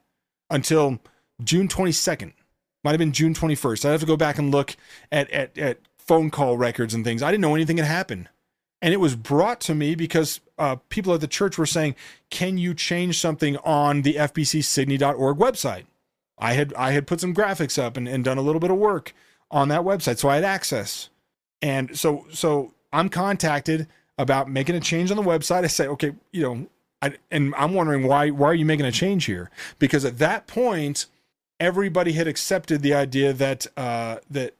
[0.48, 0.98] until
[1.44, 2.33] June 22nd
[2.88, 3.85] might have been June 21st.
[3.85, 4.74] I'd have to go back and look
[5.12, 7.22] at, at, at phone call records and things.
[7.22, 8.31] I didn't know anything had happened.
[8.81, 11.96] And it was brought to me because uh, people at the church were saying,
[12.31, 15.85] "Can you change something on the FBCSidney.org website?"
[16.38, 18.79] I had I had put some graphics up and, and done a little bit of
[18.79, 19.12] work
[19.51, 21.11] on that website, so I had access.
[21.61, 25.64] And so so I'm contacted about making a change on the website.
[25.64, 26.68] I say, okay, you know,
[27.03, 29.51] I, and I'm wondering why why are you making a change here?
[29.79, 31.05] Because at that point,
[31.61, 34.55] everybody had accepted the idea that uh, that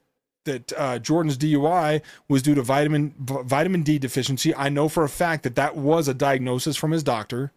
[0.45, 4.55] that uh, Jordan's DUI was due to vitamin vitamin D deficiency.
[4.55, 7.51] I know for a fact that that was a diagnosis from his doctor.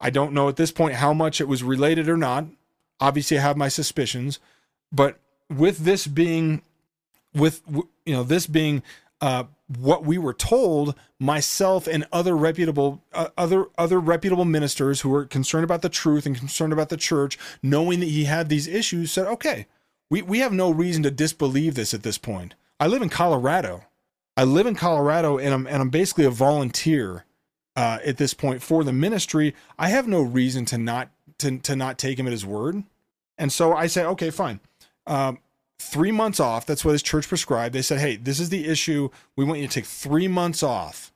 [0.00, 2.46] I don't know at this point how much it was related or not.
[3.00, 4.38] Obviously, I have my suspicions,
[4.92, 5.18] but
[5.54, 6.62] with this being,
[7.34, 8.82] with you know, this being
[9.20, 15.08] uh, what we were told, myself and other reputable uh, other other reputable ministers who
[15.08, 18.66] were concerned about the truth and concerned about the church, knowing that he had these
[18.66, 19.66] issues, said, "Okay,
[20.10, 23.84] we we have no reason to disbelieve this at this point." I live in Colorado.
[24.36, 27.24] I live in Colorado, and I'm and I'm basically a volunteer
[27.74, 29.54] uh, at this point for the ministry.
[29.78, 32.84] I have no reason to not to to not take him at his word,
[33.36, 34.60] and so I say, "Okay, fine."
[35.06, 35.38] Um,
[35.78, 36.66] three months off.
[36.66, 37.74] That's what his church prescribed.
[37.74, 39.10] They said, "Hey, this is the issue.
[39.36, 41.12] We want you to take three months off.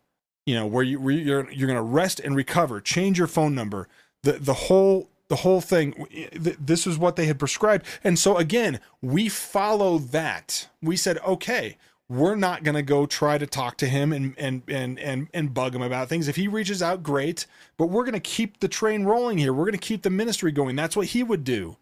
[0.46, 2.81] You know, where you where you're you're going to rest and recover.
[2.81, 3.88] Change your phone number.
[4.23, 6.07] The the whole the whole thing.
[6.35, 7.87] This is what they had prescribed.
[8.03, 10.68] And so again, we follow that.
[10.83, 11.77] We said, okay."
[12.12, 15.55] We're not going to go try to talk to him and, and and and and
[15.55, 16.27] bug him about things.
[16.27, 17.46] If he reaches out, great.
[17.77, 19.53] But we're going to keep the train rolling here.
[19.53, 20.75] We're going to keep the ministry going.
[20.75, 21.77] That's what he would do.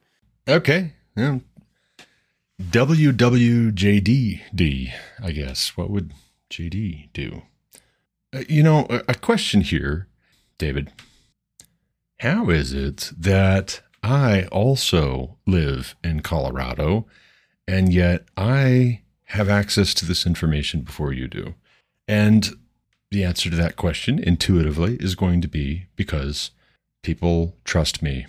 [0.46, 0.92] Okay.
[1.16, 1.38] Yeah,
[2.60, 4.12] WWJDD,
[5.22, 5.76] I guess.
[5.76, 6.12] What would
[6.50, 7.42] JD do?
[8.34, 10.08] Uh, you know, a, a question here,
[10.58, 10.90] David.
[12.20, 17.06] How is it that I also live in Colorado
[17.66, 21.54] and yet I have access to this information before you do?
[22.08, 22.56] And
[23.10, 26.50] the answer to that question intuitively is going to be because
[27.02, 28.26] people trust me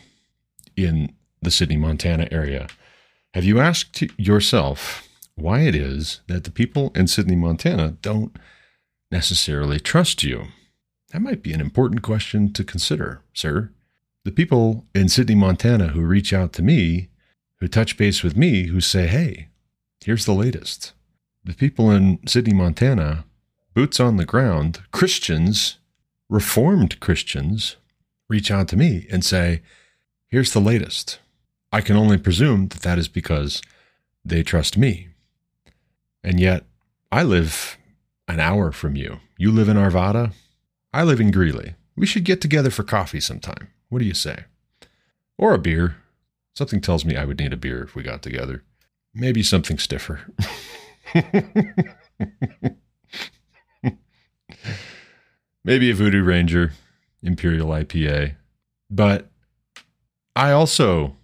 [0.76, 2.68] in the Sidney, Montana area.
[3.34, 8.36] Have you asked yourself why it is that the people in Sidney, Montana don't
[9.12, 10.48] necessarily trust you?
[11.12, 13.72] That might be an important question to consider, sir.
[14.26, 17.10] The people in Sidney, Montana who reach out to me,
[17.60, 19.50] who touch base with me, who say, hey,
[20.04, 20.94] here's the latest.
[21.44, 23.26] The people in Sidney, Montana,
[23.76, 25.78] boots on the ground, Christians,
[26.30, 27.76] reformed Christians,
[28.28, 29.62] reach out to me and say,
[30.28, 31.20] here's the latest.
[31.72, 33.62] I can only presume that that is because
[34.26, 35.10] they trust me.
[36.24, 36.64] And yet,
[37.12, 37.78] I live
[38.28, 39.20] an hour from you.
[39.38, 40.34] You live in Arvada.
[40.94, 41.76] I live in Greeley.
[41.96, 43.70] We should get together for coffee sometime.
[43.90, 44.46] What do you say?
[45.38, 45.98] Or a beer.
[46.56, 48.64] Something tells me I would need a beer if we got together.
[49.14, 50.22] Maybe something stiffer.
[55.64, 56.74] Maybe a Voodoo Ranger,
[57.22, 58.36] Imperial IPA.
[58.90, 59.30] But
[60.36, 61.16] I also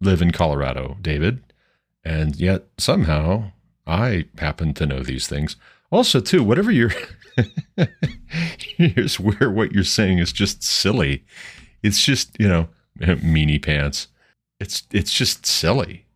[0.00, 1.42] live in Colorado, David,
[2.04, 3.52] and yet somehow
[3.86, 5.56] I happen to know these things.
[5.90, 6.92] Also, too, whatever you're
[8.76, 11.24] here's where what you're saying is just silly.
[11.82, 14.08] It's just, you know, meanie pants.
[14.58, 16.06] It's it's just silly.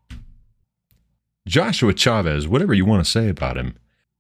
[1.47, 3.77] Joshua Chavez, whatever you want to say about him,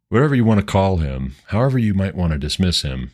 [0.09, 3.12] whatever you want to call him, however you might want to dismiss him,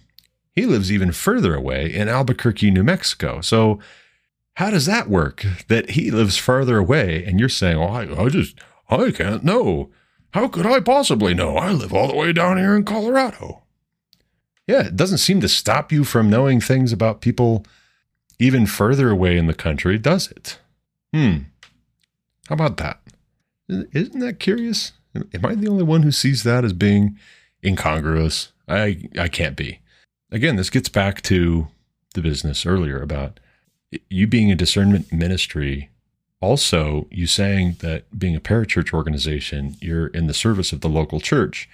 [0.52, 3.40] he lives even further away in Albuquerque, New Mexico.
[3.40, 3.78] So
[4.54, 5.44] how does that work?
[5.68, 9.90] That he lives farther away, and you're saying, "Oh, I, I just, I can't know.
[10.32, 11.56] How could I possibly know?
[11.56, 13.62] I live all the way down here in Colorado."
[14.66, 17.64] Yeah, it doesn't seem to stop you from knowing things about people
[18.38, 20.58] even further away in the country, does it?
[21.12, 21.38] Hmm.
[22.48, 23.00] How about that?
[23.68, 24.92] Isn't that curious?
[25.14, 27.18] Am I the only one who sees that as being
[27.64, 28.52] incongruous?
[28.68, 29.80] I I can't be.
[30.30, 31.68] again, this gets back to
[32.14, 33.40] the business earlier about
[34.08, 35.90] you being a discernment ministry.
[36.40, 41.20] Also, you saying that being a parachurch organization, you're in the service of the local
[41.20, 41.68] church.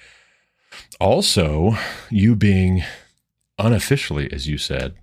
[0.98, 1.76] Also,
[2.10, 2.82] you being
[3.58, 4.94] unofficially, as you said,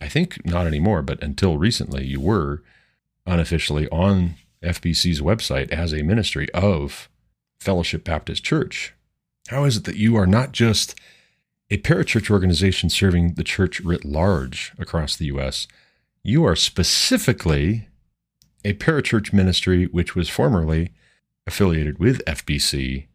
[0.00, 2.62] I think not anymore, but until recently, you were
[3.26, 7.08] unofficially on FBC's website as a ministry of
[7.60, 8.94] Fellowship Baptist Church.
[9.48, 10.94] How is it that you are not just
[11.70, 15.66] a parachurch organization serving the church writ large across the U.S.,
[16.28, 17.88] you are specifically
[18.62, 20.90] a parachurch ministry which was formerly
[21.46, 23.06] affiliated with FBC,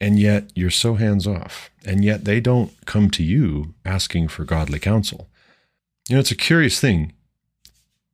[0.00, 4.44] and yet you're so hands off, and yet they don't come to you asking for
[4.44, 5.28] godly counsel.
[6.08, 7.12] You know, it's a curious thing.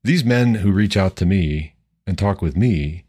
[0.03, 1.75] These men who reach out to me
[2.07, 3.05] and talk with me,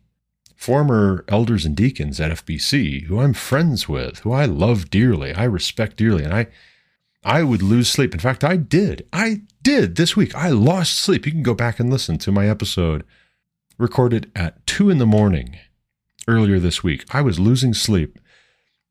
[0.58, 5.46] former elders and deacons at FBC, who I'm friends with, who I love dearly, I
[5.46, 6.48] respect dearly, and I
[7.24, 8.14] I would lose sleep.
[8.14, 9.08] In fact, I did.
[9.12, 10.34] I did this week.
[10.36, 11.26] I lost sleep.
[11.26, 13.04] You can go back and listen to my episode
[13.78, 15.58] recorded at two in the morning
[16.28, 17.06] earlier this week.
[17.12, 18.20] I was losing sleep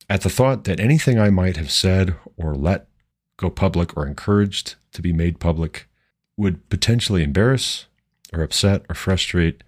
[0.08, 2.88] at the thought that anything I might have said or let
[3.36, 5.88] go public or encouraged to be made public
[6.36, 7.86] would potentially embarrass
[8.32, 9.62] or upset or frustrate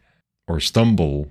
[0.46, 1.30] or stumble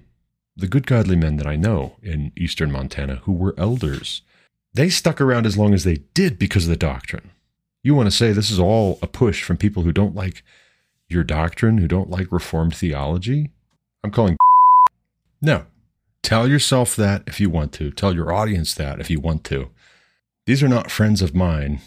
[0.56, 4.22] the good godly men that I know in eastern Montana who were elders
[4.78, 7.32] they stuck around as long as they did because of the doctrine.
[7.82, 10.44] You want to say this is all a push from people who don't like
[11.10, 13.52] your doctrine, who don't like Reformed theology?
[14.04, 14.38] I'm calling.
[15.40, 15.66] No.
[16.24, 17.92] Tell yourself that if you want to.
[17.92, 19.70] Tell your audience that if you want to.
[20.48, 21.80] These are not friends of mine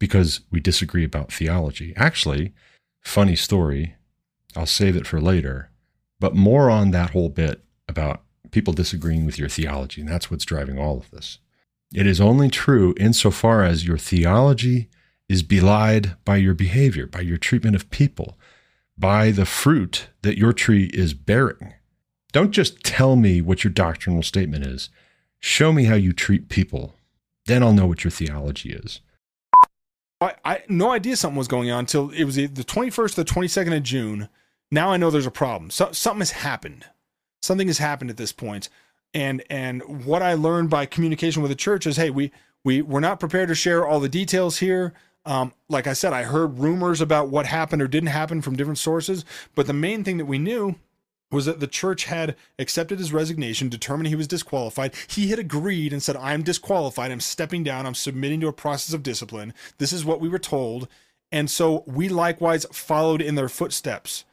[0.00, 1.94] because we disagree about theology.
[1.96, 2.52] Actually,
[3.00, 3.94] funny story.
[4.56, 5.70] I'll save it for later.
[6.18, 10.00] But more on that whole bit about people disagreeing with your theology.
[10.00, 11.38] And that's what's driving all of this.
[11.92, 14.88] It is only true insofar as your theology
[15.28, 18.38] is belied by your behavior, by your treatment of people,
[18.96, 21.74] by the fruit that your tree is bearing.
[22.32, 24.88] Don't just tell me what your doctrinal statement is.
[25.40, 26.94] Show me how you treat people.
[27.46, 29.00] Then I'll know what your theology is.
[30.20, 33.30] I, I no idea something was going on until it was the 21st or the
[33.30, 34.28] 22nd of June.
[34.70, 35.70] Now I know there's a problem.
[35.70, 36.86] So, something has happened.
[37.42, 38.68] Something has happened at this point
[39.14, 42.32] and and what I learned by communication with the church is, hey, we
[42.64, 44.92] we we're not prepared to share all the details here.
[45.26, 48.78] Um, like I said, I heard rumors about what happened or didn't happen from different
[48.78, 50.76] sources, but the main thing that we knew
[51.30, 54.94] was that the church had accepted his resignation, determined he was disqualified.
[55.06, 57.12] He had agreed and said, I'm disqualified.
[57.12, 57.86] I'm stepping down.
[57.86, 59.54] I'm submitting to a process of discipline.
[59.78, 60.88] This is what we were told.
[61.30, 64.24] And so we likewise followed in their footsteps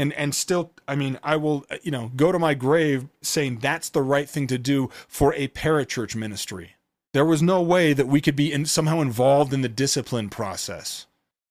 [0.00, 3.90] and and still i mean i will you know go to my grave saying that's
[3.90, 6.76] the right thing to do for a parachurch ministry.
[7.12, 11.06] There was no way that we could be in, somehow involved in the discipline process.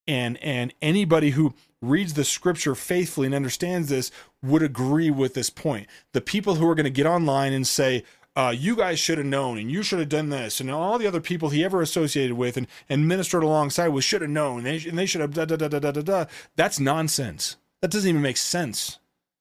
[0.07, 5.49] And and anybody who reads the scripture faithfully and understands this would agree with this
[5.49, 5.87] point.
[6.13, 8.03] The people who are going to get online and say
[8.35, 11.07] uh, you guys should have known and you should have done this and all the
[11.07, 14.65] other people he ever associated with and, and ministered alongside with should have known and
[14.65, 16.25] they, and they should have da da da da da da
[16.55, 18.99] that's nonsense that doesn't even make sense,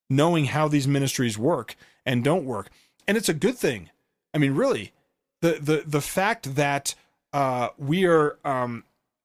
[0.09, 1.77] knowing how these ministries work
[2.07, 2.69] and don't work.
[3.07, 3.91] And it's a good thing.
[4.35, 4.93] I mean, really,
[5.41, 6.95] the the the fact that
[7.33, 8.85] uh, we are um,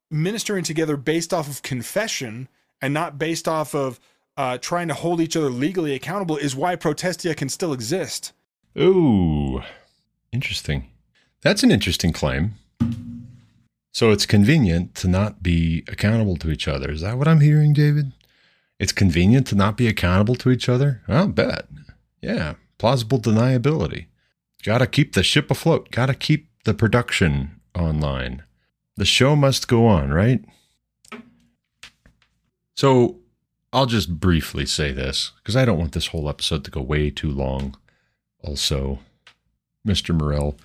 [0.10, 2.48] ministering together based off of confession
[2.82, 4.00] and not based off of
[4.38, 8.34] uh, trying to hold each other legally accountable is why Protestia can still exist.
[8.78, 9.62] Ooh,
[10.32, 10.90] interesting.
[11.42, 12.54] That's an interesting claim.
[13.92, 16.90] So it's convenient to not be accountable to each other.
[16.90, 18.12] Is that what I'm hearing, David?
[18.84, 21.04] It's convenient to not be accountable to each other?
[21.08, 21.70] I'll bet.
[22.22, 24.08] Yeah, plausible deniability.
[24.62, 25.90] Got to keep the ship afloat.
[25.90, 28.44] Got to keep the production online.
[28.98, 30.44] The show must go on, right?
[32.76, 33.20] So
[33.72, 37.10] I'll just briefly say this because I don't want this whole episode to go way
[37.10, 37.78] too long.
[38.44, 39.00] Also,
[39.88, 40.14] Mr.
[40.14, 40.58] Morrill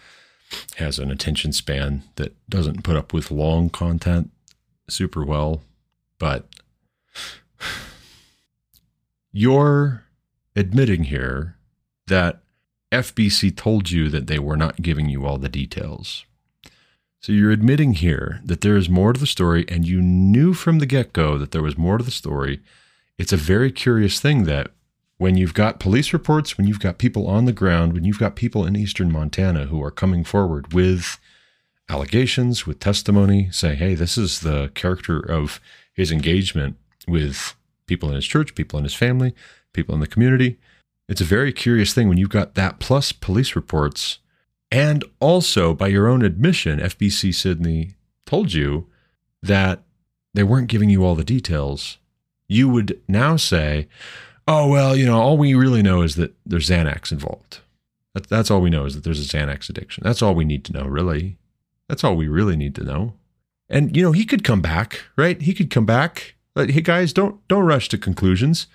[0.75, 4.33] has an attention span that doesn't put up with long content
[4.89, 5.62] super well,
[6.19, 6.49] but
[9.33, 10.05] you're
[10.57, 11.57] admitting here
[12.07, 12.41] that
[12.91, 16.24] FBC told you that they were not giving you all the details.
[17.20, 20.79] So you're admitting here that there is more to the story, and you knew from
[20.79, 22.61] the get go that there was more to the story.
[23.18, 24.70] It's a very curious thing that
[25.18, 28.37] when you've got police reports, when you've got people on the ground, when you've got
[28.37, 31.18] people in eastern Montana who are coming forward with
[31.89, 35.61] allegations, with testimony, saying, hey, this is the character of
[35.93, 36.76] his engagement
[37.09, 37.57] with
[37.89, 39.34] people in his church, people in his family,
[39.72, 40.59] people in the community.
[41.09, 44.18] It's a very curious thing when you've got that plus police reports.
[44.70, 47.95] And also, by your own admission, FBC Sidney
[48.26, 48.86] told you
[49.43, 49.82] that
[50.34, 51.99] they weren't giving you all the details,
[52.49, 53.89] you would now say,
[54.47, 57.61] oh, well, you know, all we really know is that there's Xanax involved.
[58.14, 60.03] That, that's all we know is that there's a Xanax addiction.
[60.05, 61.39] That's all we need to know, really.
[61.89, 63.14] That's all we really need to know.
[63.68, 65.41] And, you know, he could come back, right?
[65.41, 66.34] He could come back.
[66.59, 68.67] But hey, guys, don't don't rush to conclusions.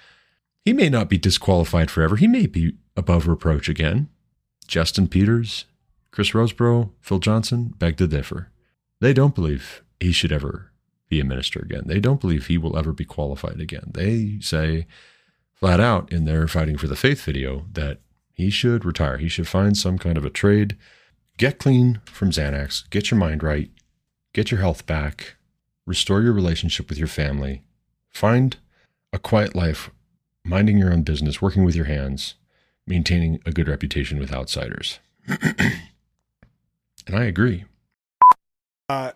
[0.63, 2.15] He may not be disqualified forever.
[2.15, 4.07] He may be above reproach again.
[4.65, 5.65] Justin Peters,
[6.09, 8.51] Chris Rosebrough, Phil Johnson beg to differ.
[9.01, 10.71] They don't believe he should ever
[11.09, 11.83] be a minister again.
[11.85, 13.91] They don't believe he will ever be qualified again.
[13.93, 14.87] They say
[15.51, 17.99] flat out in their Fighting for the Faith video that
[18.31, 19.17] he should retire.
[19.17, 20.77] He should find some kind of a trade,
[21.37, 23.71] get clean from Xanax, get your mind right,
[24.33, 25.35] get your health back,
[25.85, 27.61] restore your relationship with your family,
[28.13, 28.57] find
[29.11, 29.89] a quiet life,
[30.43, 32.35] minding your own business, working with your hands,
[32.85, 34.99] maintaining a good reputation with outsiders.
[35.27, 35.81] and
[37.09, 37.65] I agree.
[38.89, 39.11] Uh,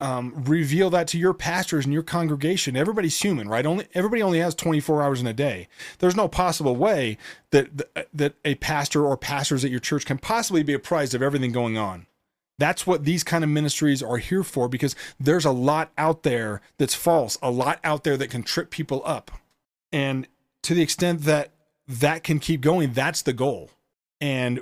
[0.00, 2.76] um, reveal that to your pastors and your congregation.
[2.76, 3.66] Everybody's human, right?
[3.66, 5.68] Only everybody only has 24 hours in a day.
[5.98, 7.18] There's no possible way
[7.50, 7.70] that
[8.14, 11.76] that a pastor or pastors at your church can possibly be apprised of everything going
[11.76, 12.06] on.
[12.58, 16.60] That's what these kind of ministries are here for because there's a lot out there
[16.76, 19.30] that's false, a lot out there that can trip people up.
[19.92, 20.26] And
[20.62, 21.52] to the extent that
[21.86, 23.70] that can keep going, that's the goal.
[24.20, 24.60] And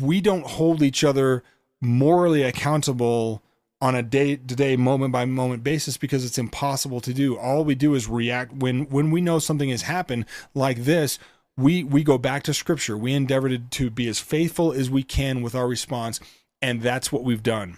[0.00, 1.42] we don't hold each other
[1.80, 3.42] morally accountable
[3.80, 7.64] on a day to day moment by moment basis because it's impossible to do all
[7.64, 11.18] we do is react when when we know something has happened like this
[11.56, 15.02] we we go back to scripture we endeavor to, to be as faithful as we
[15.02, 16.20] can with our response
[16.62, 17.76] and that's what we've done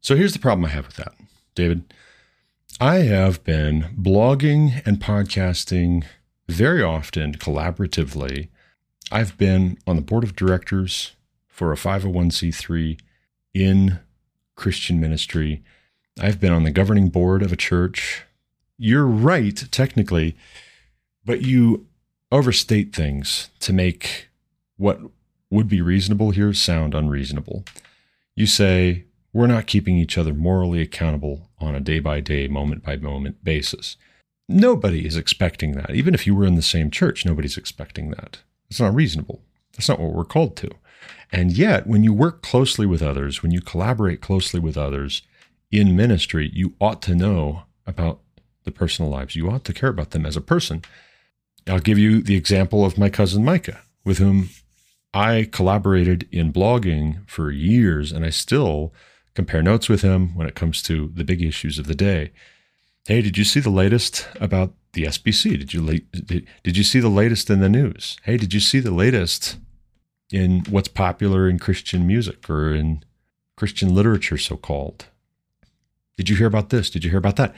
[0.00, 1.14] so here's the problem i have with that
[1.54, 1.82] david
[2.80, 6.04] i have been blogging and podcasting
[6.48, 8.48] very often collaboratively
[9.10, 11.12] i've been on the board of directors
[11.54, 12.98] for a 501c3
[13.54, 14.00] in
[14.56, 15.62] Christian ministry.
[16.20, 18.24] I've been on the governing board of a church.
[18.76, 20.36] You're right, technically,
[21.24, 21.86] but you
[22.32, 24.28] overstate things to make
[24.76, 25.00] what
[25.50, 27.64] would be reasonable here sound unreasonable.
[28.36, 32.82] You say, we're not keeping each other morally accountable on a day by day, moment
[32.82, 33.96] by moment basis.
[34.48, 35.94] Nobody is expecting that.
[35.94, 38.40] Even if you were in the same church, nobody's expecting that.
[38.70, 39.42] It's not reasonable.
[39.72, 40.70] That's not what we're called to.
[41.32, 45.22] And yet, when you work closely with others, when you collaborate closely with others
[45.70, 48.20] in ministry, you ought to know about
[48.64, 49.36] the personal lives.
[49.36, 50.82] You ought to care about them as a person.
[51.66, 54.50] I'll give you the example of my cousin Micah, with whom
[55.14, 58.92] I collaborated in blogging for years, and I still
[59.34, 62.32] compare notes with him when it comes to the big issues of the day.
[63.06, 65.58] Hey, did you see the latest about the SBC?
[65.58, 68.16] Did you did, did you see the latest in the news?
[68.24, 69.56] Hey, did you see the latest
[70.32, 73.04] in what's popular in Christian music or in
[73.56, 75.06] Christian literature, so called.
[76.16, 76.90] Did you hear about this?
[76.90, 77.54] Did you hear about that?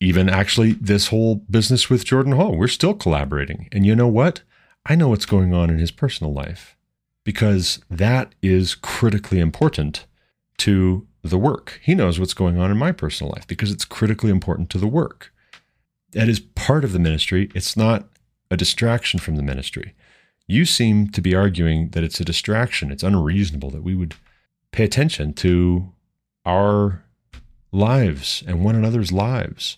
[0.00, 3.68] Even actually, this whole business with Jordan Hall, we're still collaborating.
[3.72, 4.42] And you know what?
[4.86, 6.77] I know what's going on in his personal life
[7.28, 10.06] because that is critically important
[10.56, 11.78] to the work.
[11.82, 14.86] He knows what's going on in my personal life because it's critically important to the
[14.86, 15.30] work.
[16.12, 17.50] That is part of the ministry.
[17.54, 18.08] It's not
[18.50, 19.92] a distraction from the ministry.
[20.46, 22.90] You seem to be arguing that it's a distraction.
[22.90, 24.14] It's unreasonable that we would
[24.72, 25.92] pay attention to
[26.46, 27.04] our
[27.72, 29.76] lives and one another's lives,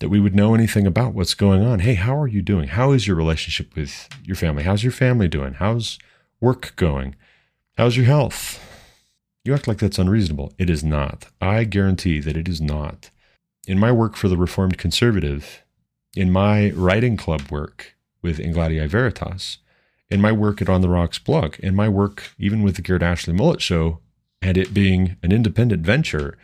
[0.00, 1.80] that we would know anything about what's going on.
[1.80, 2.68] Hey, how are you doing?
[2.68, 4.62] How is your relationship with your family?
[4.62, 5.52] How's your family doing?
[5.52, 5.98] How's
[6.40, 7.14] work going?
[7.76, 8.62] How's your health?
[9.44, 10.52] You act like that's unreasonable.
[10.58, 11.26] It is not.
[11.40, 13.10] I guarantee that it is not.
[13.66, 15.62] In my work for the Reformed Conservative,
[16.14, 19.58] in my writing club work with In Gladii Veritas,
[20.10, 23.02] in my work at On the Rocks blog, in my work even with the Garrett
[23.02, 24.00] Ashley Mullet Show,
[24.42, 26.36] and it being an independent venture,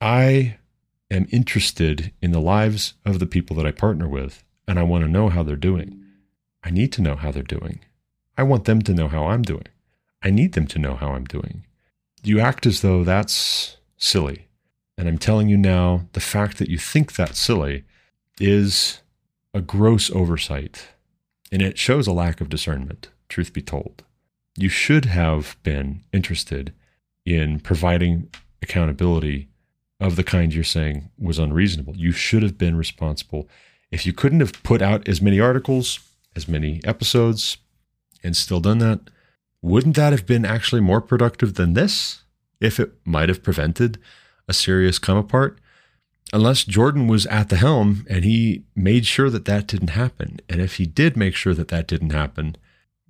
[0.00, 0.56] I
[1.10, 5.04] am interested in the lives of the people that I partner with, and I want
[5.04, 6.02] to know how they're doing.
[6.64, 7.80] I need to know how they're doing.
[8.36, 9.66] I want them to know how I'm doing.
[10.22, 11.66] I need them to know how I'm doing.
[12.22, 14.48] You act as though that's silly.
[14.96, 17.84] And I'm telling you now, the fact that you think that's silly
[18.40, 19.00] is
[19.52, 20.88] a gross oversight
[21.50, 24.04] and it shows a lack of discernment, truth be told.
[24.56, 26.72] You should have been interested
[27.24, 28.30] in providing
[28.62, 29.48] accountability
[30.00, 31.96] of the kind you're saying was unreasonable.
[31.96, 33.48] You should have been responsible.
[33.90, 36.00] If you couldn't have put out as many articles,
[36.34, 37.58] as many episodes,
[38.22, 39.00] and still done that,
[39.60, 42.22] wouldn't that have been actually more productive than this?
[42.60, 43.98] If it might have prevented
[44.48, 45.58] a serious come apart?
[46.32, 50.40] unless Jordan was at the helm and he made sure that that didn't happen.
[50.48, 52.56] And if he did make sure that that didn't happen,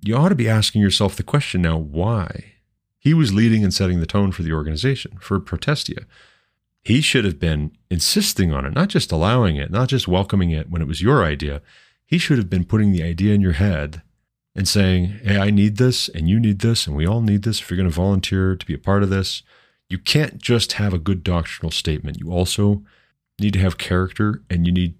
[0.01, 2.55] you ought to be asking yourself the question now why?
[2.99, 6.05] He was leading and setting the tone for the organization, for Protestia.
[6.83, 10.69] He should have been insisting on it, not just allowing it, not just welcoming it
[10.69, 11.61] when it was your idea.
[12.05, 14.01] He should have been putting the idea in your head
[14.55, 17.59] and saying, Hey, I need this, and you need this, and we all need this
[17.59, 19.43] if you're going to volunteer to be a part of this.
[19.89, 22.19] You can't just have a good doctrinal statement.
[22.19, 22.83] You also
[23.39, 24.95] need to have character and you need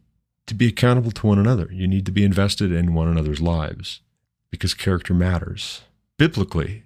[0.48, 1.70] to be accountable to one another.
[1.72, 4.02] You need to be invested in one another's lives
[4.52, 5.82] because character matters
[6.18, 6.84] biblically.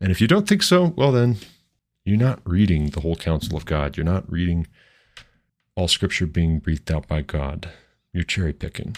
[0.00, 1.38] And if you don't think so, well, then
[2.04, 3.96] you're not reading the whole counsel of God.
[3.96, 4.66] You're not reading
[5.74, 7.70] all scripture being breathed out by God.
[8.12, 8.96] You're cherry picking.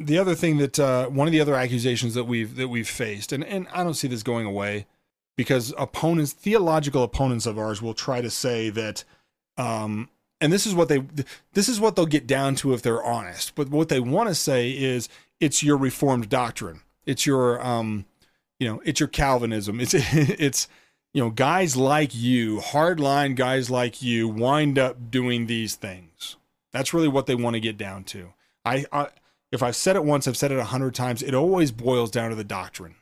[0.00, 3.32] The other thing that uh, one of the other accusations that we've that we've faced,
[3.32, 4.86] and, and I don't see this going away,
[5.36, 9.04] because opponents, theological opponents of ours, will try to say that
[9.56, 10.08] um,
[10.40, 11.02] and this is what they
[11.52, 14.34] this is what they'll get down to if they're honest but what they want to
[14.34, 15.08] say is
[15.40, 16.80] it's your reformed doctrine.
[17.06, 18.06] It's your um
[18.58, 19.80] you know it's your calvinism.
[19.80, 20.68] It's it's
[21.12, 26.36] you know guys like you hardline guys like you wind up doing these things.
[26.72, 28.34] That's really what they want to get down to.
[28.64, 29.08] I, I
[29.52, 32.30] if i've said it once i've said it a hundred times it always boils down
[32.30, 32.94] to the doctrine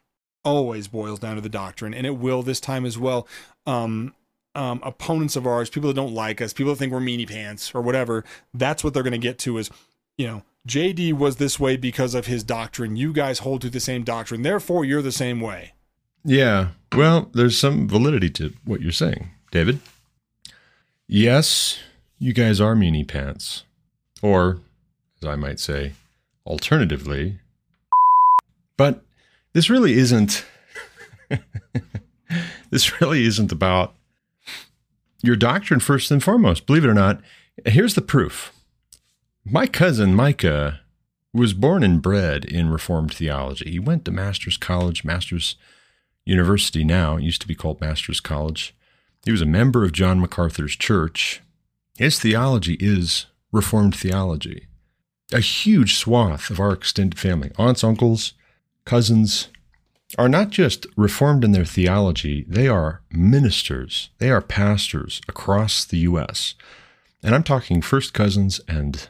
[0.44, 3.26] always boils down to the doctrine and it will this time as well
[3.66, 4.14] um
[4.57, 7.74] um, opponents of ours, people that don't like us, people that think we're meanie pants
[7.74, 8.24] or whatever,
[8.55, 9.70] that's what they're going to get to is,
[10.16, 12.97] you know, JD was this way because of his doctrine.
[12.97, 14.42] You guys hold to the same doctrine.
[14.42, 15.74] Therefore, you're the same way.
[16.24, 16.68] Yeah.
[16.92, 19.78] Well, there's some validity to what you're saying, David.
[21.07, 21.78] Yes,
[22.18, 23.64] you guys are meanie pants.
[24.22, 24.59] Or,
[25.22, 25.92] as I might say,
[26.47, 27.38] alternatively,
[28.76, 29.05] but
[29.53, 30.44] this really isn't.
[32.70, 33.94] this really isn't about
[35.22, 36.66] your doctrine first and foremost.
[36.66, 37.20] Believe it or not,
[37.64, 38.53] here's the proof.
[39.44, 40.80] My cousin Micah
[41.32, 43.70] was born and bred in Reformed theology.
[43.70, 45.57] He went to Master's College, Master's
[46.24, 47.16] University now.
[47.16, 48.74] It used to be called Master's College.
[49.24, 51.42] He was a member of John MacArthur's church.
[51.99, 54.66] His theology is Reformed theology.
[55.33, 58.35] A huge swath of our extended family, aunts, uncles,
[58.85, 59.49] cousins,
[60.16, 65.99] are not just reformed in their theology, they are ministers, they are pastors across the
[65.99, 66.55] U.S.
[67.22, 69.09] And I'm talking first cousins and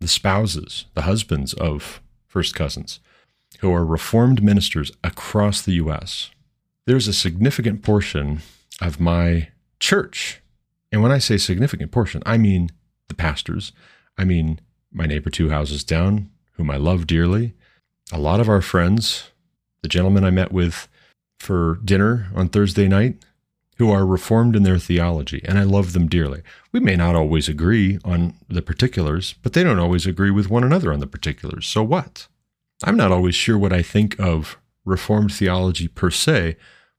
[0.00, 2.98] the spouses, the husbands of first cousins,
[3.60, 6.30] who are reformed ministers across the U.S.
[6.86, 8.40] There's a significant portion
[8.80, 10.40] of my church.
[10.90, 12.70] And when I say significant portion, I mean
[13.06, 13.72] the pastors,
[14.18, 14.60] I mean
[14.92, 17.54] my neighbor two houses down, whom I love dearly.
[18.12, 19.32] A lot of our friends
[19.82, 20.88] the gentlemen I met with
[21.38, 23.24] for dinner on Thursday night
[23.78, 26.42] who are reformed in their theology, and I love them dearly.
[26.70, 30.62] We may not always agree on the particulars, but they don't always agree with one
[30.62, 31.66] another on the particulars.
[31.66, 32.28] So what?
[32.84, 36.56] I'm not always sure what I think of Reformed theology per se,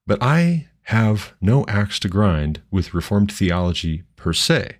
[0.07, 4.77] but I have no axe to grind with Reformed theology per se.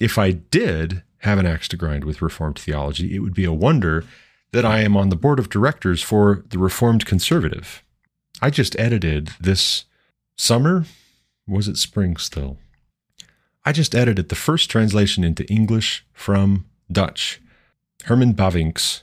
[0.00, 3.52] If I did have an axe to grind with Reformed theology, it would be a
[3.52, 4.04] wonder
[4.52, 7.82] that I am on the board of directors for the Reformed Conservative.
[8.40, 9.84] I just edited this
[10.36, 10.84] summer.
[11.46, 12.58] Was it spring still?
[13.64, 17.40] I just edited the first translation into English from Dutch.
[18.04, 19.02] Herman Bavinck's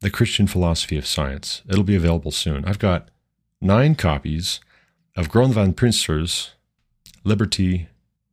[0.00, 1.62] The Christian Philosophy of Science.
[1.68, 2.64] It'll be available soon.
[2.64, 3.08] I've got
[3.60, 4.60] nine copies
[5.16, 6.52] of Groen van Prinsterer's
[7.24, 7.88] Liberty,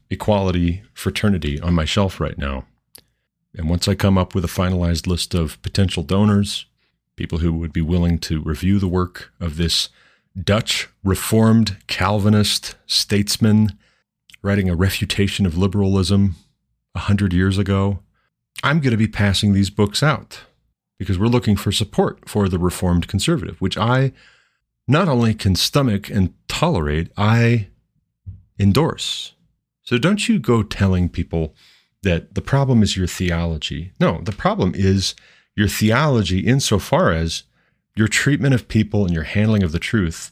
[0.09, 2.65] Equality, Fraternity on my shelf right now.
[3.55, 6.65] And once I come up with a finalized list of potential donors,
[7.15, 9.89] people who would be willing to review the work of this
[10.41, 13.77] Dutch Reformed Calvinist statesman
[14.41, 16.35] writing a refutation of liberalism
[16.95, 17.99] a hundred years ago,
[18.63, 20.41] I'm going to be passing these books out
[20.97, 24.13] because we're looking for support for the Reformed conservative, which I
[24.87, 27.67] not only can stomach and tolerate, I
[28.59, 29.33] endorse.
[29.83, 31.55] So don't you go telling people
[32.03, 33.91] that the problem is your theology.
[33.99, 35.15] No, the problem is
[35.55, 37.43] your theology insofar as
[37.95, 40.31] your treatment of people and your handling of the truth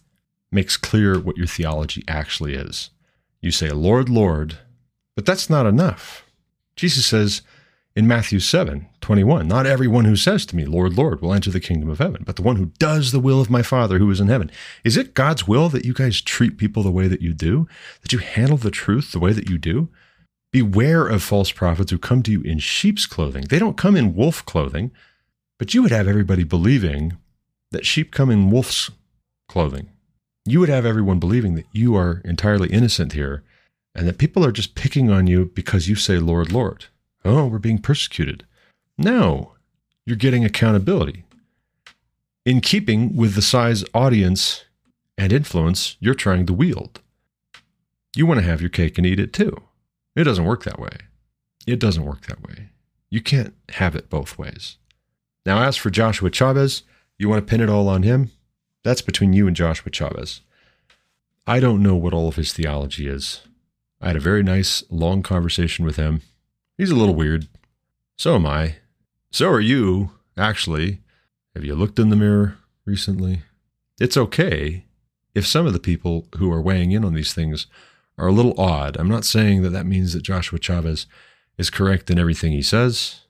[0.51, 2.89] makes clear what your theology actually is.
[3.41, 4.57] You say, Lord, Lord,
[5.15, 6.26] but that's not enough.
[6.76, 7.41] Jesus says
[7.95, 11.59] in Matthew 7 21, Not everyone who says to me, Lord, Lord, will enter the
[11.59, 14.20] kingdom of heaven, but the one who does the will of my Father who is
[14.20, 14.51] in heaven.
[14.84, 17.67] Is it God's will that you guys treat people the way that you do?
[18.01, 19.89] That you handle the truth the way that you do?
[20.52, 23.45] Beware of false prophets who come to you in sheep's clothing.
[23.50, 24.91] They don't come in wolf clothing,
[25.60, 27.18] but you would have everybody believing
[27.72, 28.89] that sheep come in wolf's
[29.47, 29.89] clothing.
[30.45, 33.43] You would have everyone believing that you are entirely innocent here
[33.93, 36.86] and that people are just picking on you because you say, Lord, Lord.
[37.24, 38.45] Oh, we're being persecuted.
[38.97, 39.54] No,
[40.06, 41.26] you're getting accountability.
[42.45, 44.66] In keeping with the size audience
[45.18, 47.02] and influence you're trying to wield.
[48.16, 49.62] You want to have your cake and eat it too.
[50.16, 50.97] It doesn't work that way.
[51.66, 52.70] It doesn't work that way.
[53.10, 54.78] You can't have it both ways.
[55.45, 56.84] Now, as for Joshua Chavez,
[57.18, 58.32] you want to pin it all on him?
[58.84, 60.41] That's between you and Joshua Chavez.
[61.47, 63.41] I don't know what all of his theology is.
[64.01, 66.22] I had a very nice, long conversation with him.
[66.78, 67.47] He's a little weird.
[68.18, 68.76] So am I.
[69.32, 71.01] So are you, actually.
[71.55, 73.41] Have you looked in the mirror recently?
[73.99, 74.86] It's okay
[75.36, 77.68] if some of the people who are weighing in on these things
[78.20, 78.97] are a little odd.
[78.97, 81.07] I'm not saying that that means that Joshua Chavez
[81.57, 83.22] is correct in everything he says,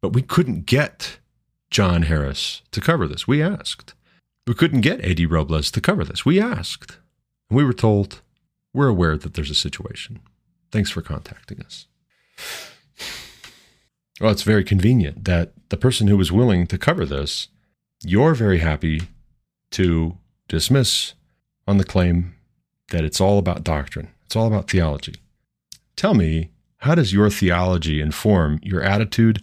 [0.00, 1.18] but we couldn't get
[1.70, 3.26] John Harris to cover this.
[3.26, 3.94] We asked.
[4.46, 6.24] We couldn't get Eddie Robles to cover this.
[6.24, 6.98] We asked.
[7.50, 8.22] And we were told,
[8.72, 10.20] we're aware that there's a situation.
[10.70, 11.86] Thanks for contacting us.
[14.20, 17.48] Well, it's very convenient that the person who was willing to cover this,
[18.02, 19.02] you're very happy
[19.72, 20.16] to
[20.48, 21.14] dismiss
[21.66, 22.34] on the claim
[22.90, 25.14] that it's all about doctrine, it's all about theology.
[25.94, 29.42] Tell me, how does your theology inform your attitude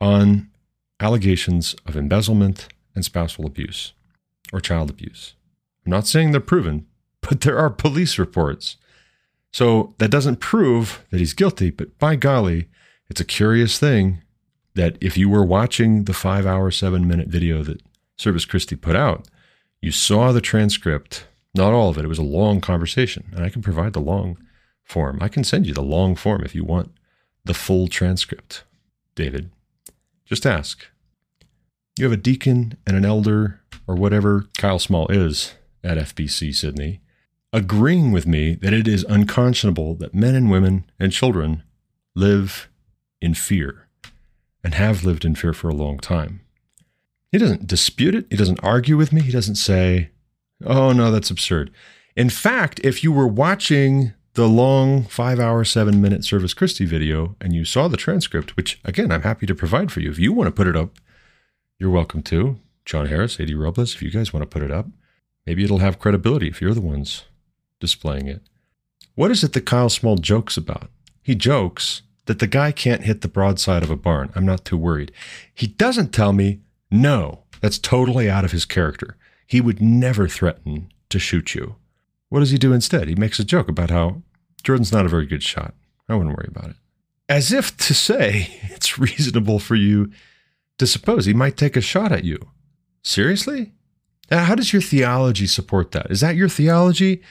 [0.00, 0.50] on
[0.98, 3.92] allegations of embezzlement and spousal abuse
[4.52, 5.34] or child abuse?
[5.84, 6.86] I'm not saying they're proven,
[7.20, 8.78] but there are police reports.
[9.52, 12.68] So that doesn't prove that he's guilty, but by golly,
[13.08, 14.22] it's a curious thing
[14.74, 17.82] that if you were watching the five hour, seven minute video that
[18.16, 19.28] Servus Christi put out,
[19.80, 22.04] you saw the transcript, not all of it.
[22.04, 24.38] It was a long conversation, and I can provide the long
[24.84, 25.18] form.
[25.20, 26.92] I can send you the long form if you want
[27.44, 28.64] the full transcript.
[29.14, 29.50] David,
[30.24, 30.86] just ask.
[31.98, 37.00] You have a deacon and an elder, or whatever Kyle Small is at FBC Sidney,
[37.52, 41.62] agreeing with me that it is unconscionable that men and women and children
[42.14, 42.68] live
[43.20, 43.88] in fear
[44.62, 46.40] and have lived in fear for a long time.
[47.30, 48.26] He doesn't dispute it.
[48.30, 49.22] He doesn't argue with me.
[49.22, 50.10] He doesn't say,
[50.64, 51.70] oh, no, that's absurd.
[52.14, 57.36] In fact, if you were watching the long five hour, seven minute Servus Christi video
[57.40, 60.10] and you saw the transcript, which again, I'm happy to provide for you.
[60.10, 60.98] If you want to put it up,
[61.78, 62.58] you're welcome to.
[62.84, 64.86] John Harris, Eddie Robles, if you guys want to put it up,
[65.46, 67.24] maybe it'll have credibility if you're the ones
[67.80, 68.42] displaying it.
[69.14, 70.90] What is it that Kyle Small jokes about?
[71.22, 74.30] He jokes that the guy can't hit the broadside of a barn.
[74.34, 75.12] I'm not too worried.
[75.52, 79.16] He doesn't tell me, no, that's totally out of his character.
[79.46, 81.76] He would never threaten to shoot you.
[82.28, 83.08] What does he do instead?
[83.08, 84.22] He makes a joke about how
[84.62, 85.74] Jordan's not a very good shot.
[86.08, 86.76] I wouldn't worry about it.
[87.28, 90.10] As if to say it's reasonable for you
[90.78, 92.38] to suppose he might take a shot at you.
[93.02, 93.72] Seriously?
[94.30, 96.10] How does your theology support that?
[96.10, 97.22] Is that your theology?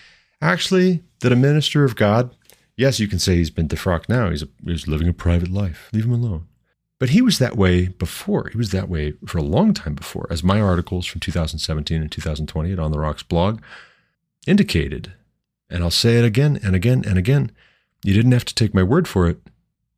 [0.41, 2.33] Actually, that a minister of God
[2.77, 4.29] Yes, you can say he's been defrocked now.
[4.29, 5.89] He's, a, he's living a private life.
[5.93, 6.47] Leave him alone.
[6.99, 8.47] But he was that way before.
[8.49, 12.11] He was that way for a long time before, as my articles from 2017 and
[12.11, 13.61] 2020 at On the Rocks blog
[14.47, 15.13] indicated.
[15.69, 17.51] And I'll say it again and again and again.
[18.03, 19.39] You didn't have to take my word for it.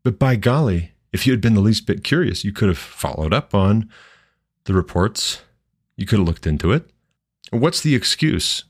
[0.03, 3.33] But by golly, if you had been the least bit curious, you could have followed
[3.33, 3.89] up on
[4.63, 5.41] the reports.
[5.97, 6.89] You could have looked into it.
[7.51, 8.63] What's the excuse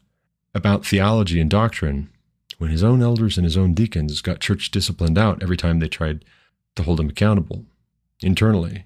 [0.54, 2.10] about theology and doctrine
[2.58, 5.88] when his own elders and his own deacons got church disciplined out every time they
[5.88, 6.26] tried
[6.76, 7.66] to hold him accountable
[8.22, 8.86] internally.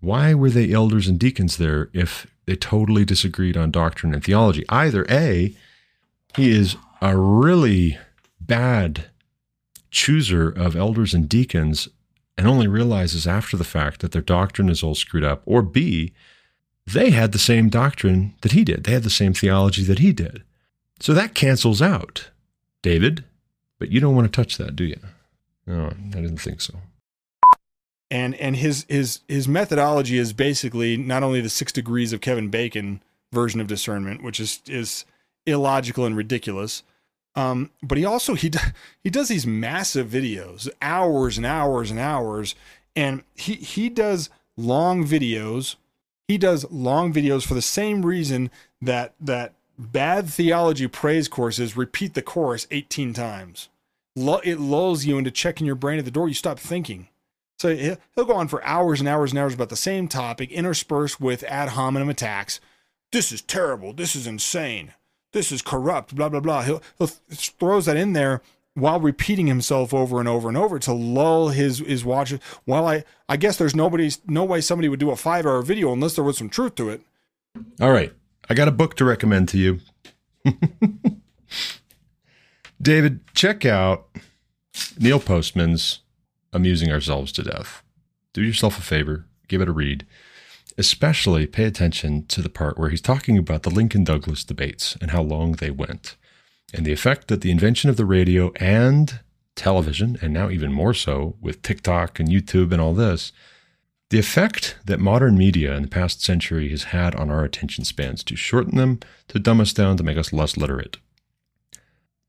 [0.00, 4.64] Why were they elders and deacons there if they totally disagreed on doctrine and theology?
[4.68, 5.54] Either A,
[6.36, 7.98] he is a really
[8.40, 9.06] bad
[9.90, 11.88] chooser of elders and deacons
[12.38, 16.12] and only realizes after the fact that their doctrine is all screwed up, or B,
[16.86, 18.84] they had the same doctrine that he did.
[18.84, 20.42] They had the same theology that he did.
[20.98, 22.30] So that cancels out.
[22.80, 23.24] David,
[23.78, 24.98] but you don't want to touch that, do you?
[25.66, 26.74] No, I didn't think so.
[28.12, 32.50] And and his his his methodology is basically not only the six degrees of Kevin
[32.50, 33.02] Bacon
[33.32, 35.06] version of discernment, which is is
[35.46, 36.82] illogical and ridiculous.
[37.34, 38.50] Um, but he also he
[39.02, 42.54] he does these massive videos, hours and hours and hours,
[42.94, 45.76] and he he does long videos.
[46.28, 48.50] He does long videos for the same reason
[48.82, 53.70] that that bad theology praise courses repeat the chorus 18 times.
[54.14, 56.28] It lulls you into checking your brain at the door.
[56.28, 57.08] You stop thinking.
[57.58, 61.20] So he'll go on for hours and hours and hours about the same topic, interspersed
[61.20, 62.60] with ad hominem attacks.
[63.12, 63.92] This is terrible.
[63.92, 64.94] This is insane.
[65.32, 66.14] This is corrupt.
[66.14, 66.62] Blah blah blah.
[66.62, 68.42] He'll, he'll throws that in there
[68.74, 72.40] while repeating himself over and over and over to lull his his watchers.
[72.64, 75.92] While I I guess there's nobody's no way somebody would do a five hour video
[75.92, 77.02] unless there was some truth to it.
[77.80, 78.12] All right.
[78.48, 79.80] I got a book to recommend to you.
[82.82, 84.08] David, check out
[84.98, 86.00] Neil Postman's
[86.52, 87.82] Amusing Ourselves to Death.
[88.32, 90.06] Do yourself a favor, give it a read.
[90.78, 95.10] Especially pay attention to the part where he's talking about the Lincoln Douglas debates and
[95.10, 96.16] how long they went,
[96.72, 99.20] and the effect that the invention of the radio and
[99.54, 103.32] television, and now even more so with TikTok and YouTube and all this,
[104.08, 108.22] the effect that modern media in the past century has had on our attention spans
[108.24, 110.98] to shorten them, to dumb us down, to make us less literate.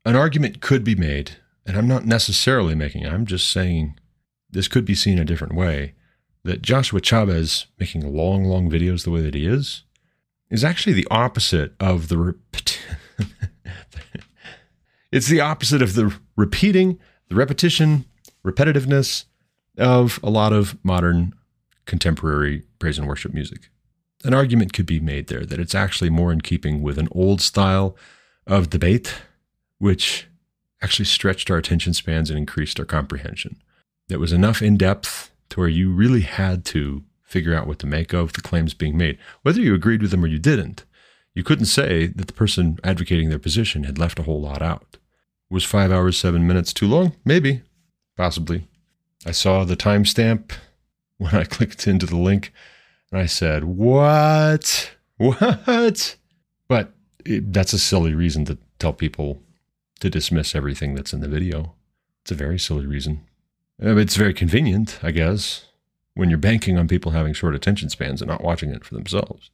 [0.04, 3.98] An argument could be made, and I'm not necessarily making, I'm just saying
[4.54, 5.94] this could be seen a different way,
[6.44, 9.82] that Joshua Chavez making long, long videos the way that he is
[10.48, 12.16] is actually the opposite of the.
[12.16, 12.36] Rep-
[15.12, 16.98] it's the opposite of the repeating,
[17.28, 18.04] the repetition,
[18.44, 19.24] repetitiveness
[19.76, 21.34] of a lot of modern
[21.84, 23.68] contemporary praise and worship music.
[24.22, 27.42] An argument could be made there that it's actually more in keeping with an old
[27.42, 27.96] style
[28.46, 29.14] of debate,
[29.78, 30.28] which
[30.80, 33.56] actually stretched our attention spans and increased our comprehension.
[34.08, 37.86] That was enough in depth to where you really had to figure out what to
[37.86, 40.84] make of the claims being made, whether you agreed with them or you didn't.
[41.34, 44.98] You couldn't say that the person advocating their position had left a whole lot out.
[45.50, 47.16] Was five hours, seven minutes too long?
[47.24, 47.62] Maybe.
[48.16, 48.68] Possibly.
[49.26, 50.52] I saw the timestamp
[51.18, 52.52] when I clicked into the link
[53.10, 54.92] and I said, What?
[55.16, 56.16] What?
[56.68, 56.92] But
[57.24, 59.42] it, that's a silly reason to tell people
[60.00, 61.74] to dismiss everything that's in the video.
[62.22, 63.26] It's a very silly reason.
[63.82, 65.66] Uh, it's very convenient, I guess,
[66.14, 69.50] when you're banking on people having short attention spans and not watching it for themselves.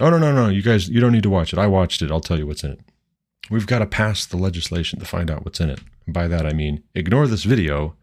[0.00, 0.48] Oh, no, no, no.
[0.48, 1.58] You guys, you don't need to watch it.
[1.58, 2.10] I watched it.
[2.10, 2.80] I'll tell you what's in it.
[3.50, 5.80] We've got to pass the legislation to find out what's in it.
[6.06, 7.94] And by that, I mean ignore this video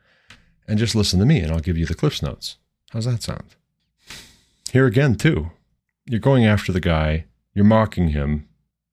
[0.68, 2.57] and just listen to me, and I'll give you the Cliffs Notes.
[2.91, 3.55] How's that sound?
[4.72, 5.51] Here again, too.
[6.05, 8.47] You're going after the guy, you're mocking him.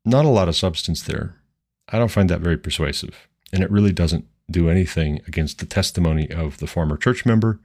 [0.04, 1.36] Not a lot of substance there.
[1.88, 3.28] I don't find that very persuasive.
[3.52, 7.58] And it really doesn't do anything against the testimony of the former church member.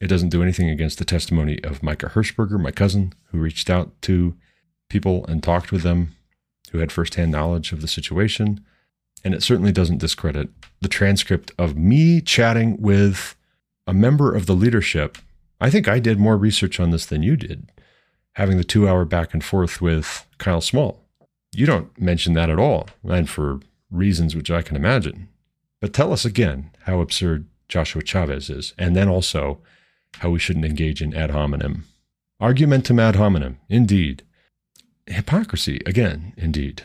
[0.00, 3.92] It doesn't do anything against the testimony of Micah Hirschberger, my cousin, who reached out
[4.02, 4.34] to
[4.88, 6.14] people and talked with them
[6.72, 8.64] who had firsthand knowledge of the situation.
[9.24, 13.36] And it certainly doesn't discredit the transcript of me chatting with
[13.86, 15.18] a member of the leadership.
[15.60, 17.70] I think I did more research on this than you did,
[18.32, 21.00] having the two hour back and forth with Kyle Small.
[21.54, 23.60] You don't mention that at all, and for
[23.90, 25.28] reasons which I can imagine.
[25.84, 29.58] But tell us again how absurd Joshua Chavez is, and then also
[30.20, 31.84] how we shouldn't engage in ad hominem.
[32.40, 34.22] Argumentum ad hominem, indeed
[35.06, 36.84] hypocrisy again, indeed.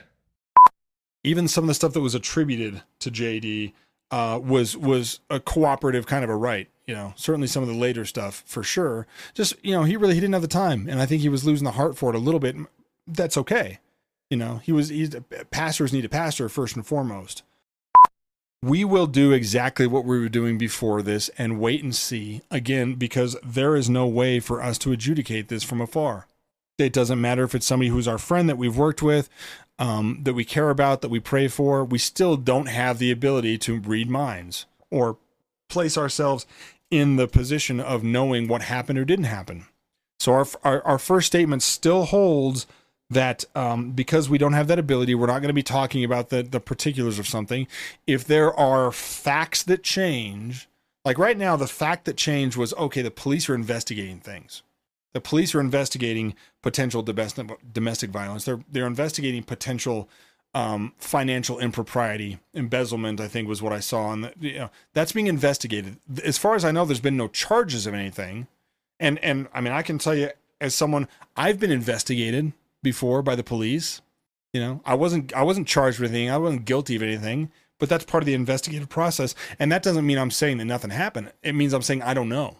[1.24, 3.72] Even some of the stuff that was attributed to JD
[4.12, 6.68] uh, was was a cooperative kind of a right.
[6.86, 9.08] You know, certainly some of the later stuff for sure.
[9.34, 11.46] Just you know, he really he didn't have the time, and I think he was
[11.46, 12.58] losing the heart for it a little bit.
[13.08, 13.80] That's okay.
[14.30, 15.16] You know, he was he's
[15.52, 17.44] pastors need a pastor first and foremost.
[18.62, 22.96] We will do exactly what we were doing before this and wait and see again
[22.96, 26.28] because there is no way for us to adjudicate this from afar.
[26.78, 29.30] It doesn't matter if it's somebody who's our friend that we've worked with,
[29.78, 31.86] um, that we care about, that we pray for.
[31.86, 35.18] We still don't have the ability to read minds or
[35.70, 36.46] place ourselves
[36.92, 39.68] in the position of knowing what happened or didn't happen.
[40.20, 42.68] So our our, our first statement still holds
[43.10, 46.30] that um, because we don't have that ability, we're not going to be talking about
[46.30, 47.68] the the particulars of something.
[48.06, 50.68] If there are facts that change,
[51.04, 53.02] like right now, the fact that changed was okay.
[53.02, 54.62] The police are investigating things.
[55.14, 58.46] The police are investigating potential domestic domestic violence.
[58.46, 60.08] They're they're investigating potential
[60.54, 63.20] um, financial impropriety, embezzlement.
[63.20, 65.98] I think was what I saw, and you know that's being investigated.
[66.24, 68.48] As far as I know, there's been no charges of anything,
[69.00, 70.30] and and I mean I can tell you
[70.62, 72.54] as someone I've been investigated
[72.84, 74.02] before by the police.
[74.54, 76.32] You know, I wasn't I wasn't charged with anything.
[76.32, 80.06] I wasn't guilty of anything, but that's part of the investigative process, and that doesn't
[80.06, 81.32] mean I'm saying that nothing happened.
[81.44, 82.58] It means I'm saying I don't know.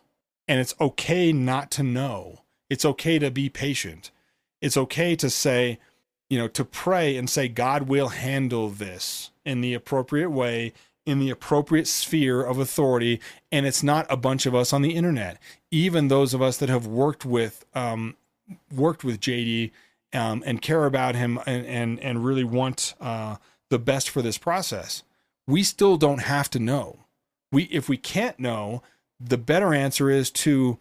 [0.48, 2.40] And it's okay not to know.
[2.70, 4.10] It's okay to be patient.
[4.62, 5.80] It's okay to say,
[6.30, 10.74] you know, to pray and say, God will handle this in the appropriate way,
[11.06, 13.20] in the appropriate sphere of authority.
[13.52, 15.38] And it's not a bunch of us on the internet.
[15.70, 18.16] Even those of us that have worked with, um,
[18.74, 19.70] worked with JD
[20.14, 23.38] um, and care about him and, and, and really want uh,
[23.70, 25.04] the best for this process,
[25.48, 27.06] we still don't have to know.
[27.52, 28.84] We, if we can't know,
[29.20, 30.80] the better answer is to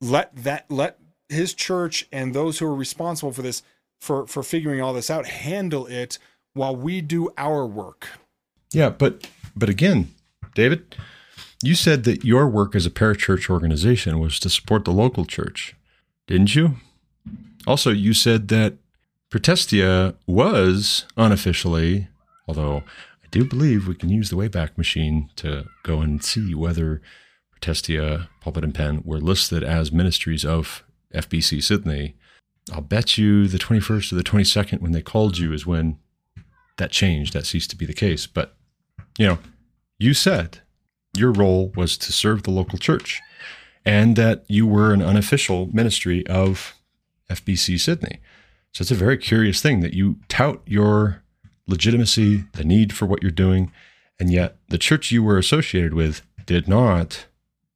[0.00, 3.62] let that let his church and those who are responsible for this
[4.00, 6.18] for for figuring all this out handle it
[6.54, 8.08] while we do our work.
[8.72, 10.14] Yeah, but but again,
[10.54, 10.96] David,
[11.62, 15.74] you said that your work as a parachurch organization was to support the local church,
[16.26, 16.76] didn't you?
[17.70, 18.78] Also, you said that
[19.30, 22.08] Protestia was unofficially,
[22.48, 22.78] although
[23.22, 27.00] I do believe we can use the Wayback Machine to go and see whether
[27.52, 30.82] Protestia, Pulpit and Pen were listed as ministries of
[31.14, 32.16] FBC Sidney.
[32.72, 36.00] I'll bet you the 21st or the 22nd when they called you is when
[36.76, 37.34] that changed.
[37.34, 38.26] That ceased to be the case.
[38.26, 38.56] But,
[39.16, 39.38] you know,
[39.96, 40.58] you said
[41.16, 43.20] your role was to serve the local church
[43.84, 46.74] and that you were an unofficial ministry of
[47.30, 48.20] FBC Sidney.
[48.72, 51.22] So it's a very curious thing that you tout your
[51.66, 53.72] legitimacy, the need for what you're doing,
[54.18, 57.26] and yet the church you were associated with did not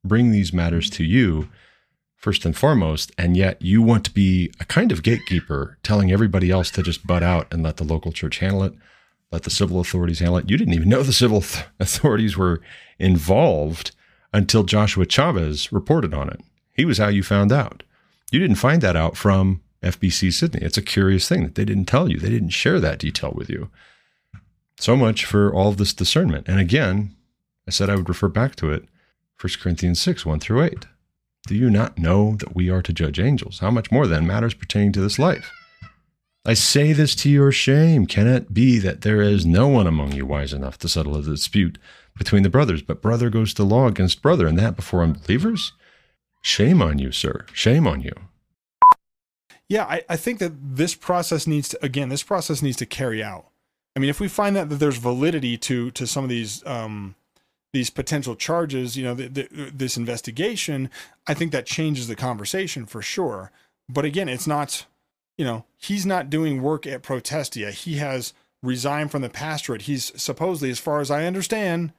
[0.05, 1.48] bring these matters to you
[2.16, 6.50] first and foremost, and yet you want to be a kind of gatekeeper, telling everybody
[6.50, 8.72] else to just butt out and let the local church handle it,
[9.30, 10.48] let the civil authorities handle it.
[10.48, 12.61] You didn't even know the civil th- authorities were
[12.98, 13.90] involved
[14.32, 16.40] until Joshua Chavez reported on it.
[16.72, 17.82] He was how you found out.
[18.31, 20.61] You didn't find that out from FBC Sidney.
[20.62, 22.18] It's a curious thing that they didn't tell you.
[22.18, 23.70] They didn't share that detail with you.
[24.79, 26.49] So much for all this discernment.
[26.49, 27.14] And again,
[27.68, 28.85] I said I would refer back to it
[29.41, 30.87] 1 Corinthians 6, 1 through 8.
[31.47, 33.59] Do you not know that we are to judge angels?
[33.59, 35.51] How much more then matters pertaining to this life?
[36.47, 38.07] I say this to your shame.
[38.07, 41.22] Can it be that there is no one among you wise enough to settle a
[41.22, 41.79] dispute
[42.16, 45.72] between the brothers, but brother goes to law against brother, and that before unbelievers?
[46.45, 47.47] Shame on you, sir.
[47.55, 48.12] Shame on you.
[49.66, 53.22] Yeah, I, I think that this process needs to again, this process needs to carry
[53.22, 53.47] out.
[53.97, 57.14] I mean, if we find that, that there's validity to to some of these um,
[57.72, 60.90] these potential charges, you know, the, the, this investigation,
[61.26, 63.51] I think that changes the conversation for sure.
[63.88, 64.84] But again, it's not,
[65.38, 67.70] you know, he's not doing work at Protestia.
[67.70, 69.82] He has resigned from the pastorate.
[69.82, 71.92] He's supposedly, as far as I understand,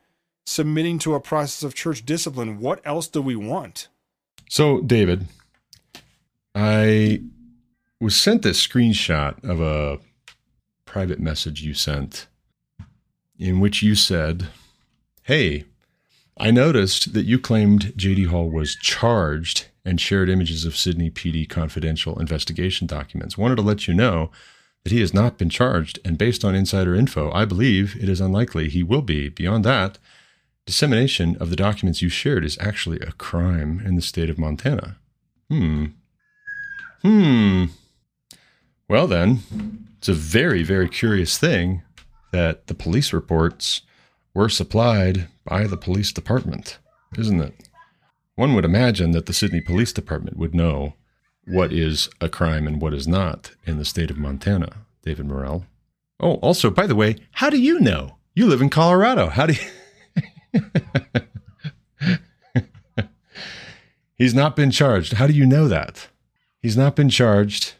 [0.45, 2.59] submitting to a process of church discipline.
[2.59, 3.89] What else do we want?
[4.49, 5.27] So, David,
[6.53, 7.21] I
[7.99, 9.99] was sent this screenshot of a
[10.85, 12.27] private message you sent
[13.37, 14.47] in which you said,
[15.23, 15.65] Hey,
[16.37, 21.47] I noticed that you claimed JD Hall was charged and shared images of Sidney PD
[21.47, 23.37] confidential investigation documents.
[23.37, 24.31] Wanted to let you know
[24.83, 28.21] that he has not been charged, and based on insider info, I believe it is
[28.21, 29.29] unlikely he will be.
[29.29, 29.97] Beyond that,
[30.66, 34.97] dissemination of the documents you shared is actually a crime in the state of Montana.
[35.49, 35.86] Hmm.
[37.01, 37.66] Hmm.
[38.88, 39.39] Well, then,
[39.97, 41.84] it's a very, very curious thing
[42.32, 43.82] that the police reports
[44.34, 46.78] were supplied by the police department,
[47.18, 47.70] isn't it?
[48.36, 50.95] One would imagine that the Sidney Police Department would know
[51.47, 55.66] what is a crime and what is not in the state of Montana, David Morrill.
[56.20, 58.18] Oh, also, by the way, how do you know?
[58.34, 59.28] You live in Colorado.
[59.30, 59.59] How do you.
[64.17, 65.13] He's not been charged.
[65.13, 66.07] How do you know that?
[66.61, 67.73] He's not been charged.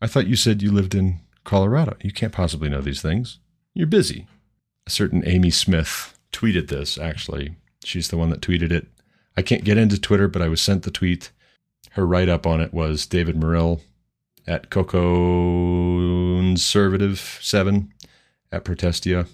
[0.00, 1.96] I thought you said you lived in Colorado.
[2.02, 3.38] You can't possibly know these things.
[3.74, 4.26] You're busy.
[4.86, 7.56] A certain Amy Smith tweeted this, actually.
[7.82, 8.86] She's the one that tweeted it.
[9.36, 11.30] I can't get into Twitter, but I was sent the tweet.
[11.92, 13.80] Her write up on it was David Morrill
[14.46, 17.92] at Coco Conservative 7
[18.52, 19.26] at Protestia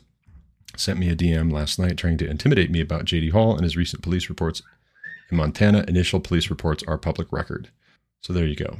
[0.78, 3.76] sent me a DM last night trying to intimidate me about JD Hall and his
[3.76, 4.62] recent police reports
[5.30, 5.84] in Montana.
[5.88, 7.70] Initial police reports are public record.
[8.20, 8.78] So there you go.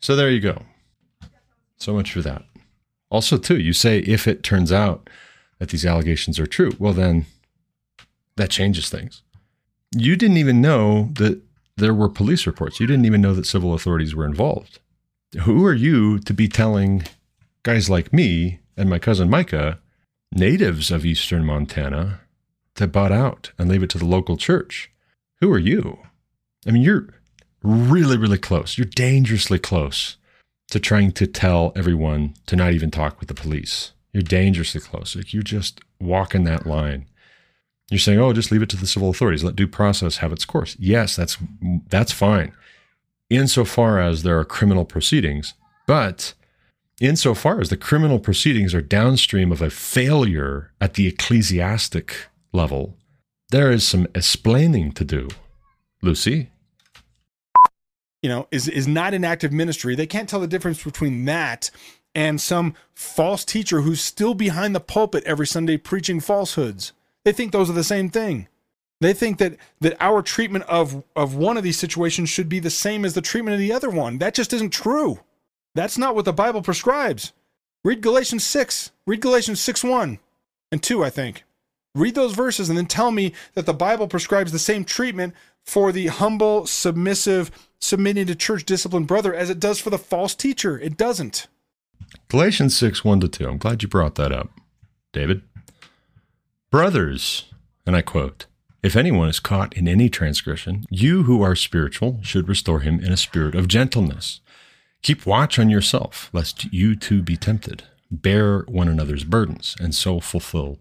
[0.00, 0.62] So there you go.
[1.76, 2.44] So much for that.
[3.10, 5.10] Also, too, you say if it turns out
[5.58, 7.26] that these allegations are true, well, then
[8.36, 9.22] that changes things.
[9.94, 11.42] You didn't even know that
[11.76, 12.78] there were police reports.
[12.78, 14.78] You didn't even know that civil authorities were involved.
[15.42, 17.02] Who are you to be telling
[17.62, 19.79] guys like me and my cousin Micah,
[20.32, 22.20] natives of eastern Montana,
[22.76, 24.90] to butt out and leave it to the local church?
[25.40, 25.98] Who are you?
[26.66, 27.08] I mean, you're
[27.62, 28.78] really, really close.
[28.78, 30.16] You're dangerously close
[30.70, 33.92] to trying to tell everyone to not even talk with the police.
[34.12, 35.16] You're dangerously close.
[35.16, 37.06] Like you're just walking that line.
[37.90, 39.42] You're saying, "Oh, just leave it to the civil authorities.
[39.42, 41.38] Let due process have its course." Yes, that's
[41.88, 42.52] that's fine
[43.30, 45.54] insofar as there are criminal proceedings,
[45.86, 46.34] but
[47.00, 52.96] insofar as the criminal proceedings are downstream of a failure at the ecclesiastic level,
[53.50, 55.28] there is some explaining to do.
[56.02, 56.50] Lucy?
[58.22, 59.94] You know, is is not an active ministry.
[59.94, 61.70] They can't tell the difference between that
[62.14, 66.92] and some false teacher who's still behind the pulpit every Sunday preaching falsehoods.
[67.24, 68.48] They think those are the same thing.
[69.00, 72.70] They think that that our treatment of of one of these situations should be the
[72.70, 74.18] same as the treatment of the other one.
[74.18, 75.20] That just isn't true.
[75.74, 77.32] That's not what the Bible prescribes.
[77.84, 78.90] Read Galatians 6.
[79.06, 80.18] Read Galatians 6 1
[80.72, 81.44] and 2, I think.
[81.94, 85.92] Read those verses and then tell me that the Bible prescribes the same treatment for
[85.92, 87.50] the humble, submissive,
[87.80, 90.78] submitting to church discipline brother as it does for the false teacher.
[90.78, 91.48] It doesn't.
[92.28, 93.48] Galatians 6 1 to 2.
[93.48, 94.50] I'm glad you brought that up,
[95.12, 95.42] David.
[96.70, 97.46] Brothers,
[97.86, 98.46] and I quote,
[98.82, 103.12] if anyone is caught in any transgression, you who are spiritual should restore him in
[103.12, 104.40] a spirit of gentleness.
[105.02, 107.84] Keep watch on yourself, lest you too be tempted.
[108.10, 110.78] Bear one another's burdens, and so fulfill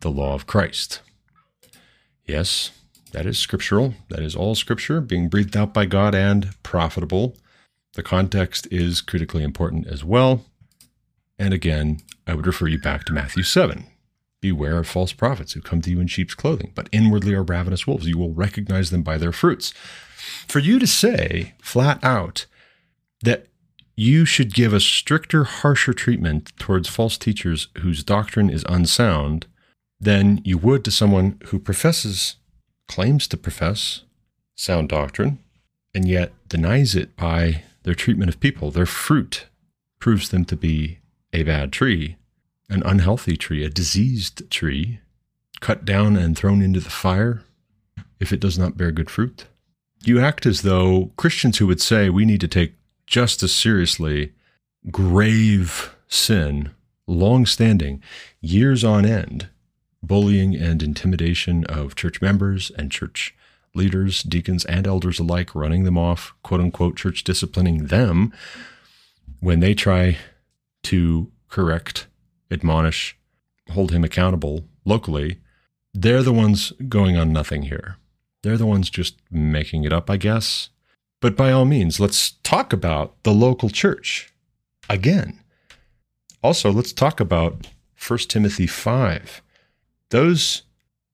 [0.00, 1.00] the law of Christ.
[2.24, 2.70] Yes,
[3.12, 3.94] that is scriptural.
[4.10, 7.36] That is all scripture being breathed out by God and profitable.
[7.94, 10.44] The context is critically important as well.
[11.38, 13.86] And again, I would refer you back to Matthew 7.
[14.40, 17.86] Beware of false prophets who come to you in sheep's clothing, but inwardly are ravenous
[17.86, 18.06] wolves.
[18.06, 19.72] You will recognize them by their fruits.
[20.46, 22.46] For you to say flat out
[23.22, 23.48] that
[23.98, 29.48] you should give a stricter, harsher treatment towards false teachers whose doctrine is unsound
[29.98, 32.36] than you would to someone who professes,
[32.86, 34.02] claims to profess
[34.54, 35.40] sound doctrine,
[35.92, 38.70] and yet denies it by their treatment of people.
[38.70, 39.46] Their fruit
[39.98, 41.00] proves them to be
[41.32, 42.18] a bad tree,
[42.70, 45.00] an unhealthy tree, a diseased tree,
[45.58, 47.42] cut down and thrown into the fire
[48.20, 49.46] if it does not bear good fruit.
[50.04, 52.77] You act as though Christians who would say we need to take
[53.08, 54.32] just as seriously
[54.90, 56.70] grave sin,
[57.06, 58.02] long standing,
[58.40, 59.48] years on end,
[60.02, 63.34] bullying and intimidation of church members and church
[63.74, 68.32] leaders, deacons, and elders alike, running them off, quote unquote, church disciplining them
[69.40, 70.18] when they try
[70.82, 72.06] to correct,
[72.50, 73.16] admonish,
[73.70, 75.38] hold him accountable locally.
[75.94, 77.96] They're the ones going on nothing here.
[78.42, 80.68] They're the ones just making it up, I guess.
[81.20, 84.32] But by all means, let's talk about the local church
[84.88, 85.40] again.
[86.42, 87.66] Also, let's talk about
[88.06, 89.42] 1 Timothy 5.
[90.10, 90.62] Those,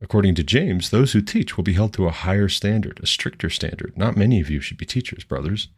[0.03, 3.49] according to James, those who teach will be held to a higher standard, a stricter
[3.49, 3.97] standard.
[3.97, 5.69] Not many of you should be teachers, brothers.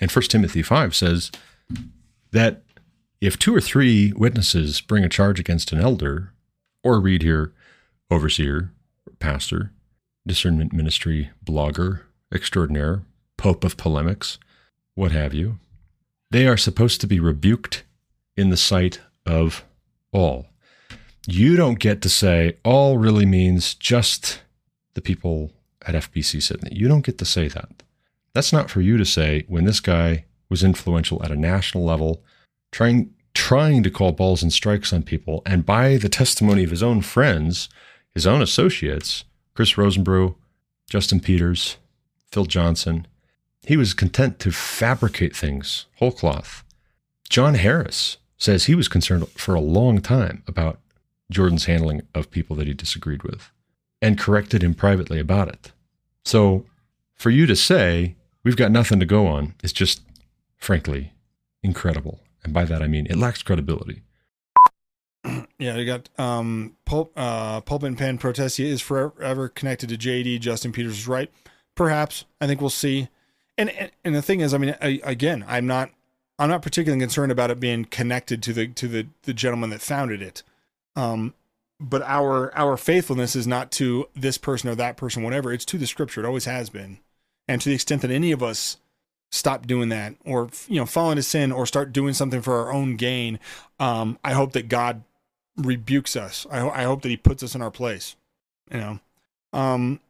[0.00, 1.30] And 1 Timothy 5 says
[2.32, 2.62] that
[3.20, 6.32] if two or three witnesses bring a charge against an elder,
[6.82, 7.52] or read here,
[8.10, 8.72] overseer,
[9.18, 9.72] pastor,
[10.26, 12.02] discernment ministry blogger
[12.32, 13.02] extraordinaire,
[13.46, 14.40] pope of polemics,
[14.96, 15.60] what have you,
[16.32, 17.84] they are supposed to be rebuked
[18.36, 19.64] in the sight of
[20.10, 20.46] all.
[21.28, 24.40] You don't get to say all really means just
[24.94, 25.52] the people
[25.86, 26.70] at FBC Sidney.
[26.74, 27.84] You don't get to say that.
[28.32, 32.24] That's not for you to say when this guy was influential at a national level,
[32.72, 36.82] trying trying to call balls and strikes on people, and by the testimony of his
[36.82, 37.68] own friends,
[38.12, 39.22] his own associates,
[39.54, 40.34] Chris Rosebrough,
[40.90, 41.76] Justin Peters,
[42.32, 43.06] Phil Johnson,
[43.66, 46.62] he was content to fabricate things whole cloth.
[47.28, 50.78] John Harris says he was concerned for a long time about
[51.30, 53.50] Jordan's handling of people that he disagreed with
[54.00, 55.72] and corrected him privately about it.
[56.24, 56.64] So
[57.14, 58.14] for you to say
[58.44, 60.00] we've got nothing to go on is just,
[60.56, 61.12] frankly,
[61.64, 62.20] incredible.
[62.44, 64.02] And by that I mean it lacks credibility.
[65.58, 70.38] Yeah, you got um, Pulp, uh, Pulpit and Pen Protestia is forever connected to JD.
[70.38, 71.32] Justin Peters is right.
[71.74, 72.26] Perhaps.
[72.42, 73.08] I think we'll see.
[73.58, 75.90] And, and the thing is, I mean, I, again, I'm not
[76.38, 79.80] I'm not particularly concerned about it being connected to the to the the gentleman that
[79.80, 80.42] founded it.
[80.94, 81.34] Um,
[81.80, 85.52] but our our faithfulness is not to this person or that person, whatever.
[85.52, 86.22] It's to the Scripture.
[86.22, 86.98] It always has been.
[87.48, 88.76] And to the extent that any of us
[89.30, 92.72] stop doing that, or you know, fall into sin, or start doing something for our
[92.72, 93.38] own gain,
[93.78, 95.02] um, I hope that God
[95.56, 96.46] rebukes us.
[96.50, 98.16] I, I hope that He puts us in our place.
[98.70, 99.00] You know.
[99.52, 100.00] Um,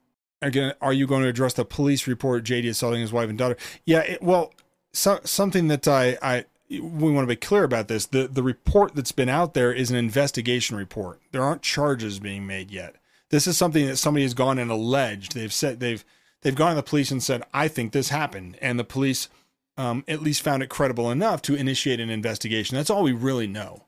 [0.42, 3.56] again, are you going to address the police report JD assaulting his wife and daughter?
[3.84, 4.00] Yeah.
[4.00, 4.52] It, well,
[4.92, 8.06] so, something that I I we want to be clear about this.
[8.06, 11.20] The the report that's been out there is an investigation report.
[11.32, 12.96] There aren't charges being made yet.
[13.30, 15.34] This is something that somebody has gone and alleged.
[15.34, 16.04] They've said they've
[16.42, 19.28] they've gone to the police and said, "I think this happened," and the police
[19.76, 22.76] um, at least found it credible enough to initiate an investigation.
[22.76, 23.85] That's all we really know.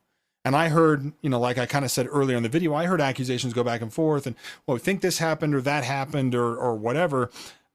[0.49, 2.87] And I heard, you know, like I kind of said earlier in the video, I
[2.87, 4.35] heard accusations go back and forth, and
[4.67, 7.31] well, we think this happened or that happened or or whatever.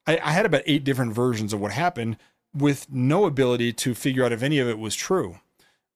[0.08, 2.16] I, I had about eight different versions of what happened
[2.52, 5.38] with no ability to figure out if any of it was true.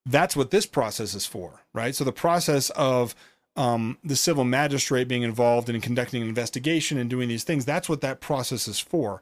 [0.06, 1.96] That's what this process is for, right?
[1.96, 3.16] So the process of
[3.56, 7.88] um, the civil magistrate being involved in conducting an investigation and doing these things, that's
[7.88, 9.20] what that process is for.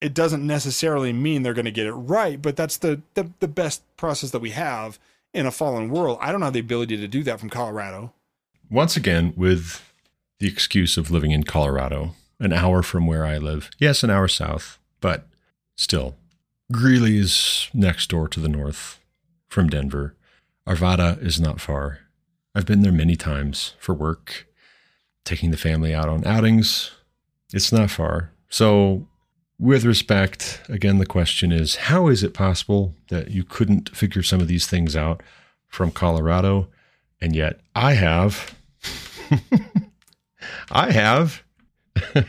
[0.00, 3.46] It doesn't necessarily mean they're going to get it right, but that's the, the the
[3.46, 4.98] best process that we have
[5.34, 6.18] in a fallen world.
[6.20, 8.12] I don't have the ability to do that from Colorado.
[8.70, 9.92] Once again, with
[10.38, 13.70] the excuse of living in Colorado, an hour from where I live.
[13.78, 15.26] Yes, an hour south, but
[15.76, 16.16] still
[16.72, 18.98] Greeley is next door to the north
[19.48, 20.14] from Denver.
[20.66, 22.00] Arvada is not far.
[22.54, 24.46] I've been there many times for work,
[25.24, 26.90] taking the family out on outings.
[27.52, 28.32] It's not far.
[28.48, 29.06] So,
[29.58, 34.40] with respect, again, the question is how is it possible that you couldn't figure some
[34.40, 35.22] of these things out
[35.68, 36.68] from Colorado?
[37.20, 38.54] And yet I have.
[40.70, 41.42] I have.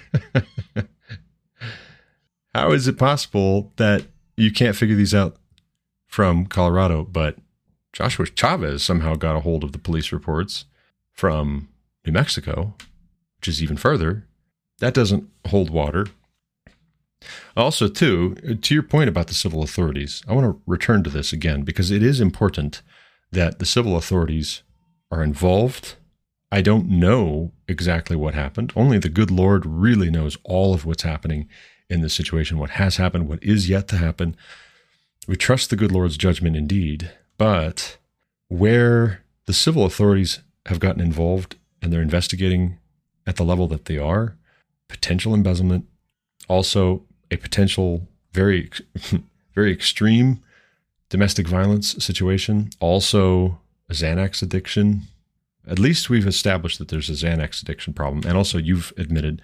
[2.53, 4.05] how is it possible that
[4.37, 5.35] you can't figure these out
[6.07, 7.37] from Colorado, but
[7.91, 10.65] Joshua Chavez somehow got a hold of the police reports
[11.11, 11.67] from
[12.05, 12.75] New Mexico,
[13.37, 14.25] which is even further.
[14.79, 16.07] That doesn't hold water.
[17.55, 21.33] Also, too, to your point about the civil authorities, I want to return to this
[21.33, 22.81] again because it is important
[23.31, 24.63] that the civil authorities
[25.11, 25.95] are involved.
[26.51, 28.71] I don't know exactly what happened.
[28.75, 31.47] Only the good Lord really knows all of what's happening
[31.89, 34.35] in this situation, what has happened, what is yet to happen.
[35.27, 37.97] We trust the good Lord's judgment indeed, but
[38.47, 42.77] where the civil authorities have gotten involved and they're investigating
[43.25, 44.37] at the level that they are,
[44.87, 45.85] potential embezzlement,
[46.47, 48.69] also a potential very,
[49.55, 50.39] very extreme
[51.09, 53.59] domestic violence situation, also
[53.89, 55.03] a Xanax addiction.
[55.67, 58.23] At least we've established that there's a Xanax addiction problem.
[58.25, 59.41] And also, you've admitted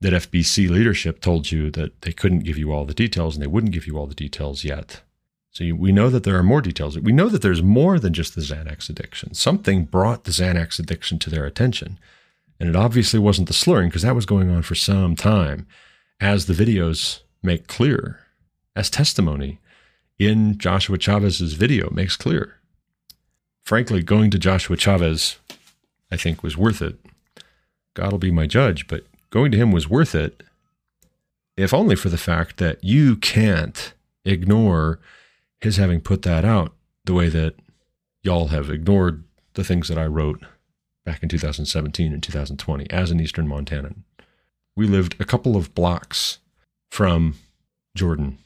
[0.00, 3.48] that FBC leadership told you that they couldn't give you all the details and they
[3.48, 5.02] wouldn't give you all the details yet.
[5.50, 6.98] So you, we know that there are more details.
[6.98, 9.34] We know that there's more than just the Xanax addiction.
[9.34, 11.98] Something brought the Xanax addiction to their attention.
[12.60, 15.66] And it obviously wasn't the slurring because that was going on for some time,
[16.20, 18.20] as the videos make clear,
[18.74, 19.58] as testimony
[20.18, 22.56] in Joshua Chavez's video makes clear.
[23.62, 25.38] Frankly, going to Joshua Chavez,
[26.10, 26.96] I think, was worth it.
[27.94, 30.42] God will be my judge, but going to him was worth it,
[31.56, 33.92] if only for the fact that you can't
[34.24, 35.00] ignore
[35.60, 36.74] his having put that out
[37.04, 37.54] the way that
[38.22, 39.24] y'all have ignored
[39.54, 40.44] the things that I wrote
[41.04, 44.02] back in 2017 and 2020 as an Eastern Montanan.
[44.78, 46.38] We lived a couple of blocks
[46.88, 47.34] from
[47.96, 48.38] Jordan.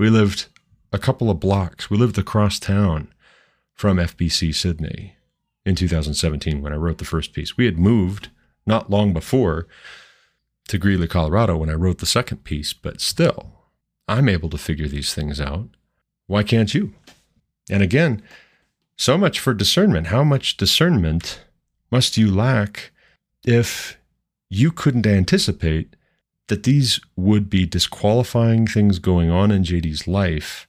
[0.00, 0.46] We lived
[0.92, 1.88] a couple of blocks.
[1.88, 3.14] We lived across town
[3.72, 5.14] from FBC Sidney
[5.64, 7.56] in 2017 when I wrote the first piece.
[7.56, 8.30] We had moved
[8.66, 9.68] not long before
[10.66, 13.52] to Greeley, Colorado when I wrote the second piece, but still,
[14.08, 15.68] I'm able to figure these things out.
[16.26, 16.94] Why can't you?
[17.70, 18.24] And again,
[18.96, 20.08] so much for discernment.
[20.08, 21.44] How much discernment
[21.92, 22.90] must you lack
[23.44, 23.98] if
[24.48, 25.96] you couldn't anticipate
[26.48, 30.68] that these would be disqualifying things going on in JD's life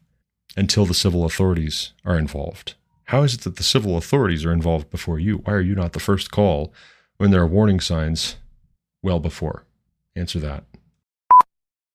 [0.56, 2.74] until the civil authorities are involved?
[3.06, 5.38] How is it that the civil authorities are involved before you?
[5.38, 6.74] Why are you not the first call
[7.18, 8.36] when there are warning signs
[9.02, 9.64] well before?
[10.16, 10.64] Answer that.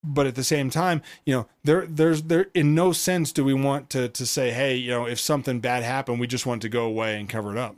[0.05, 3.55] But at the same time, you know, there there's there in no sense do we
[3.55, 6.69] want to to say, hey, you know, if something bad happened, we just want to
[6.69, 7.77] go away and cover it up.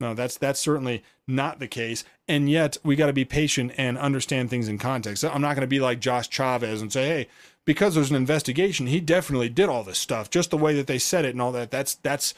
[0.00, 2.04] No, that's that's certainly not the case.
[2.26, 5.24] And yet we got to be patient and understand things in context.
[5.24, 7.28] I'm not going to be like Josh Chavez and say, hey,
[7.64, 10.98] because there's an investigation, he definitely did all this stuff, just the way that they
[10.98, 11.70] said it and all that.
[11.70, 12.34] That's that's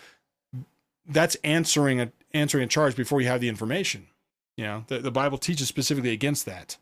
[1.09, 4.07] that's answering a answering a charge before you have the information.
[4.57, 6.77] You know, the, the Bible teaches specifically against that.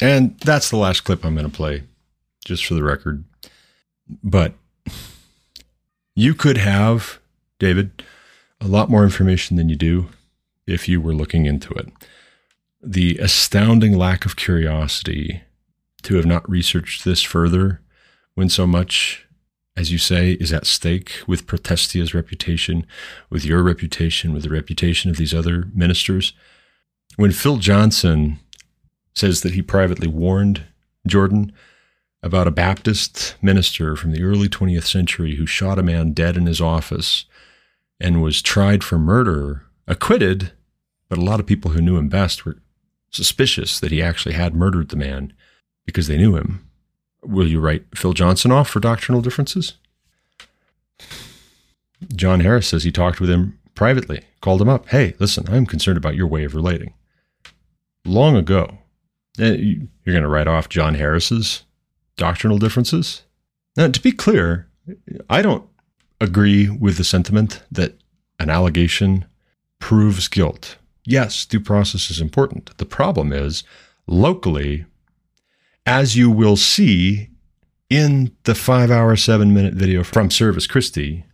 [0.00, 1.84] And that's the last clip I'm going to play,
[2.44, 3.24] just for the record.
[4.22, 4.54] But
[6.14, 7.18] you could have,
[7.58, 8.02] David,
[8.60, 10.08] a lot more information than you do
[10.66, 11.88] if you were looking into it.
[12.82, 15.42] The astounding lack of curiosity
[16.02, 17.80] to have not researched this further
[18.34, 19.26] when so much,
[19.76, 22.86] as you say, is at stake with Protestia's reputation,
[23.30, 26.32] with your reputation, with the reputation of these other ministers.
[27.16, 28.38] When Phil Johnson
[29.14, 30.64] says that he privately warned
[31.06, 31.52] Jordan
[32.22, 36.46] about a Baptist minister from the early 20th century who shot a man dead in
[36.46, 37.24] his office
[38.00, 40.52] and was tried for murder, acquitted,
[41.08, 42.56] but a lot of people who knew him best were
[43.10, 45.32] suspicious that he actually had murdered the man
[45.84, 46.68] because they knew him.
[47.22, 49.74] Will you write Phil Johnson off for doctrinal differences?
[52.14, 54.88] John Harris says he talked with him privately, called him up.
[54.88, 56.94] Hey, listen, I'm concerned about your way of relating.
[58.04, 58.78] Long ago,
[59.38, 61.62] eh, you're going to write off John Harris's
[62.16, 63.22] doctrinal differences?
[63.76, 64.68] Now, to be clear,
[65.28, 65.68] I don't
[66.20, 67.98] agree with the sentiment that
[68.38, 69.24] an allegation
[69.78, 70.76] proves guilt.
[71.04, 72.76] Yes, due process is important.
[72.78, 73.62] The problem is,
[74.06, 74.86] locally,
[75.84, 77.30] as you will see
[77.88, 81.24] in the five hour, seven minute video from Servus Christi,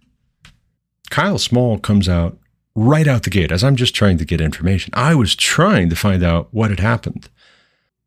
[1.11, 2.39] Kyle Small comes out
[2.75, 4.93] right out the gate as I'm just trying to get information.
[4.95, 7.29] I was trying to find out what had happened.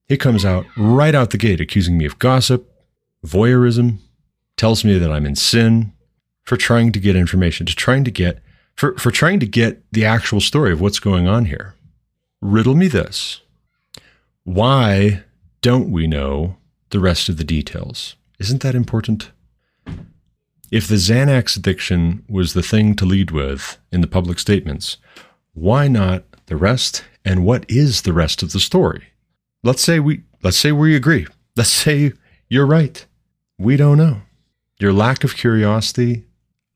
[0.07, 2.69] He comes out right out the gate accusing me of gossip,
[3.25, 3.97] voyeurism,
[4.57, 5.93] tells me that I'm in sin,
[6.45, 8.41] for trying to get information, to trying to get
[8.75, 11.75] for, for trying to get the actual story of what's going on here.
[12.41, 13.41] Riddle me this.
[14.43, 15.23] Why
[15.61, 16.57] don't we know
[16.89, 18.15] the rest of the details?
[18.39, 19.31] Isn't that important?
[20.71, 24.97] If the Xanax addiction was the thing to lead with in the public statements,
[25.53, 27.03] why not the rest?
[27.23, 29.05] And what is the rest of the story?
[29.63, 31.25] Let's say we let's say we agree.
[31.55, 32.13] Let's say
[32.49, 33.05] you're right.
[33.57, 34.21] We don't know.
[34.79, 36.25] Your lack of curiosity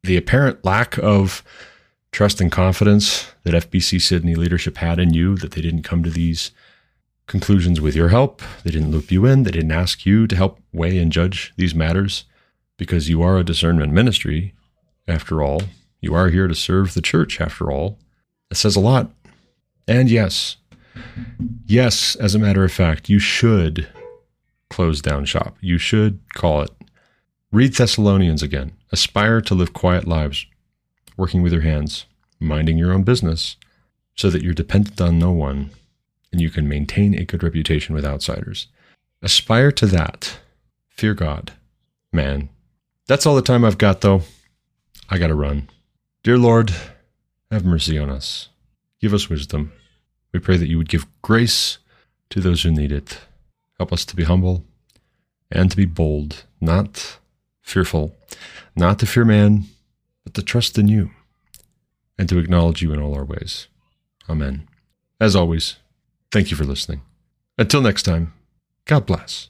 [0.04, 1.44] the apparent lack of
[2.12, 6.10] trust and confidence that FBC Sidney leadership had in you, that they didn't come to
[6.10, 6.52] these
[7.28, 8.42] conclusions with your help.
[8.64, 9.44] They didn't loop you in.
[9.44, 12.26] They didn't ask you to help weigh and judge these matters
[12.78, 14.54] because you are a discernment ministry,
[15.08, 15.64] after all.
[16.02, 18.00] You are here to serve the church, after all.
[18.50, 19.12] It says a lot.
[19.88, 20.58] And yes,
[21.66, 23.88] yes, as a matter of fact, you should
[24.70, 25.58] close down shop.
[25.62, 26.72] You should call it.
[27.52, 28.74] Read Thessalonians again.
[28.92, 30.46] Aspire to live quiet lives,
[31.18, 32.06] working with your hands,
[32.40, 33.56] minding your own business,
[34.16, 35.72] so that you're dependent on no one
[36.32, 38.68] and you can maintain a good reputation with outsiders.
[39.24, 40.38] Aspire to that.
[40.90, 41.54] Fear God.
[42.14, 42.50] Man,
[43.08, 44.22] that's all the time I've got, though.
[45.10, 45.70] I gotta run.
[46.22, 46.72] Dear Lord,
[47.50, 48.50] have mercy on us.
[49.02, 49.72] Give us wisdom.
[50.32, 51.80] We pray that you would give grace
[52.30, 53.22] to those who need it.
[53.80, 54.66] Help us to be humble
[55.52, 57.18] and to be bold, not
[57.70, 58.16] fearful,
[58.76, 59.66] not to fear man,
[60.24, 61.12] but to trust in you
[62.18, 63.68] and to acknowledge you in all our ways.
[64.28, 64.68] Amen.
[65.20, 65.78] As always,
[66.32, 67.02] thank you for listening.
[67.58, 68.34] Until next time,
[68.86, 69.50] God bless.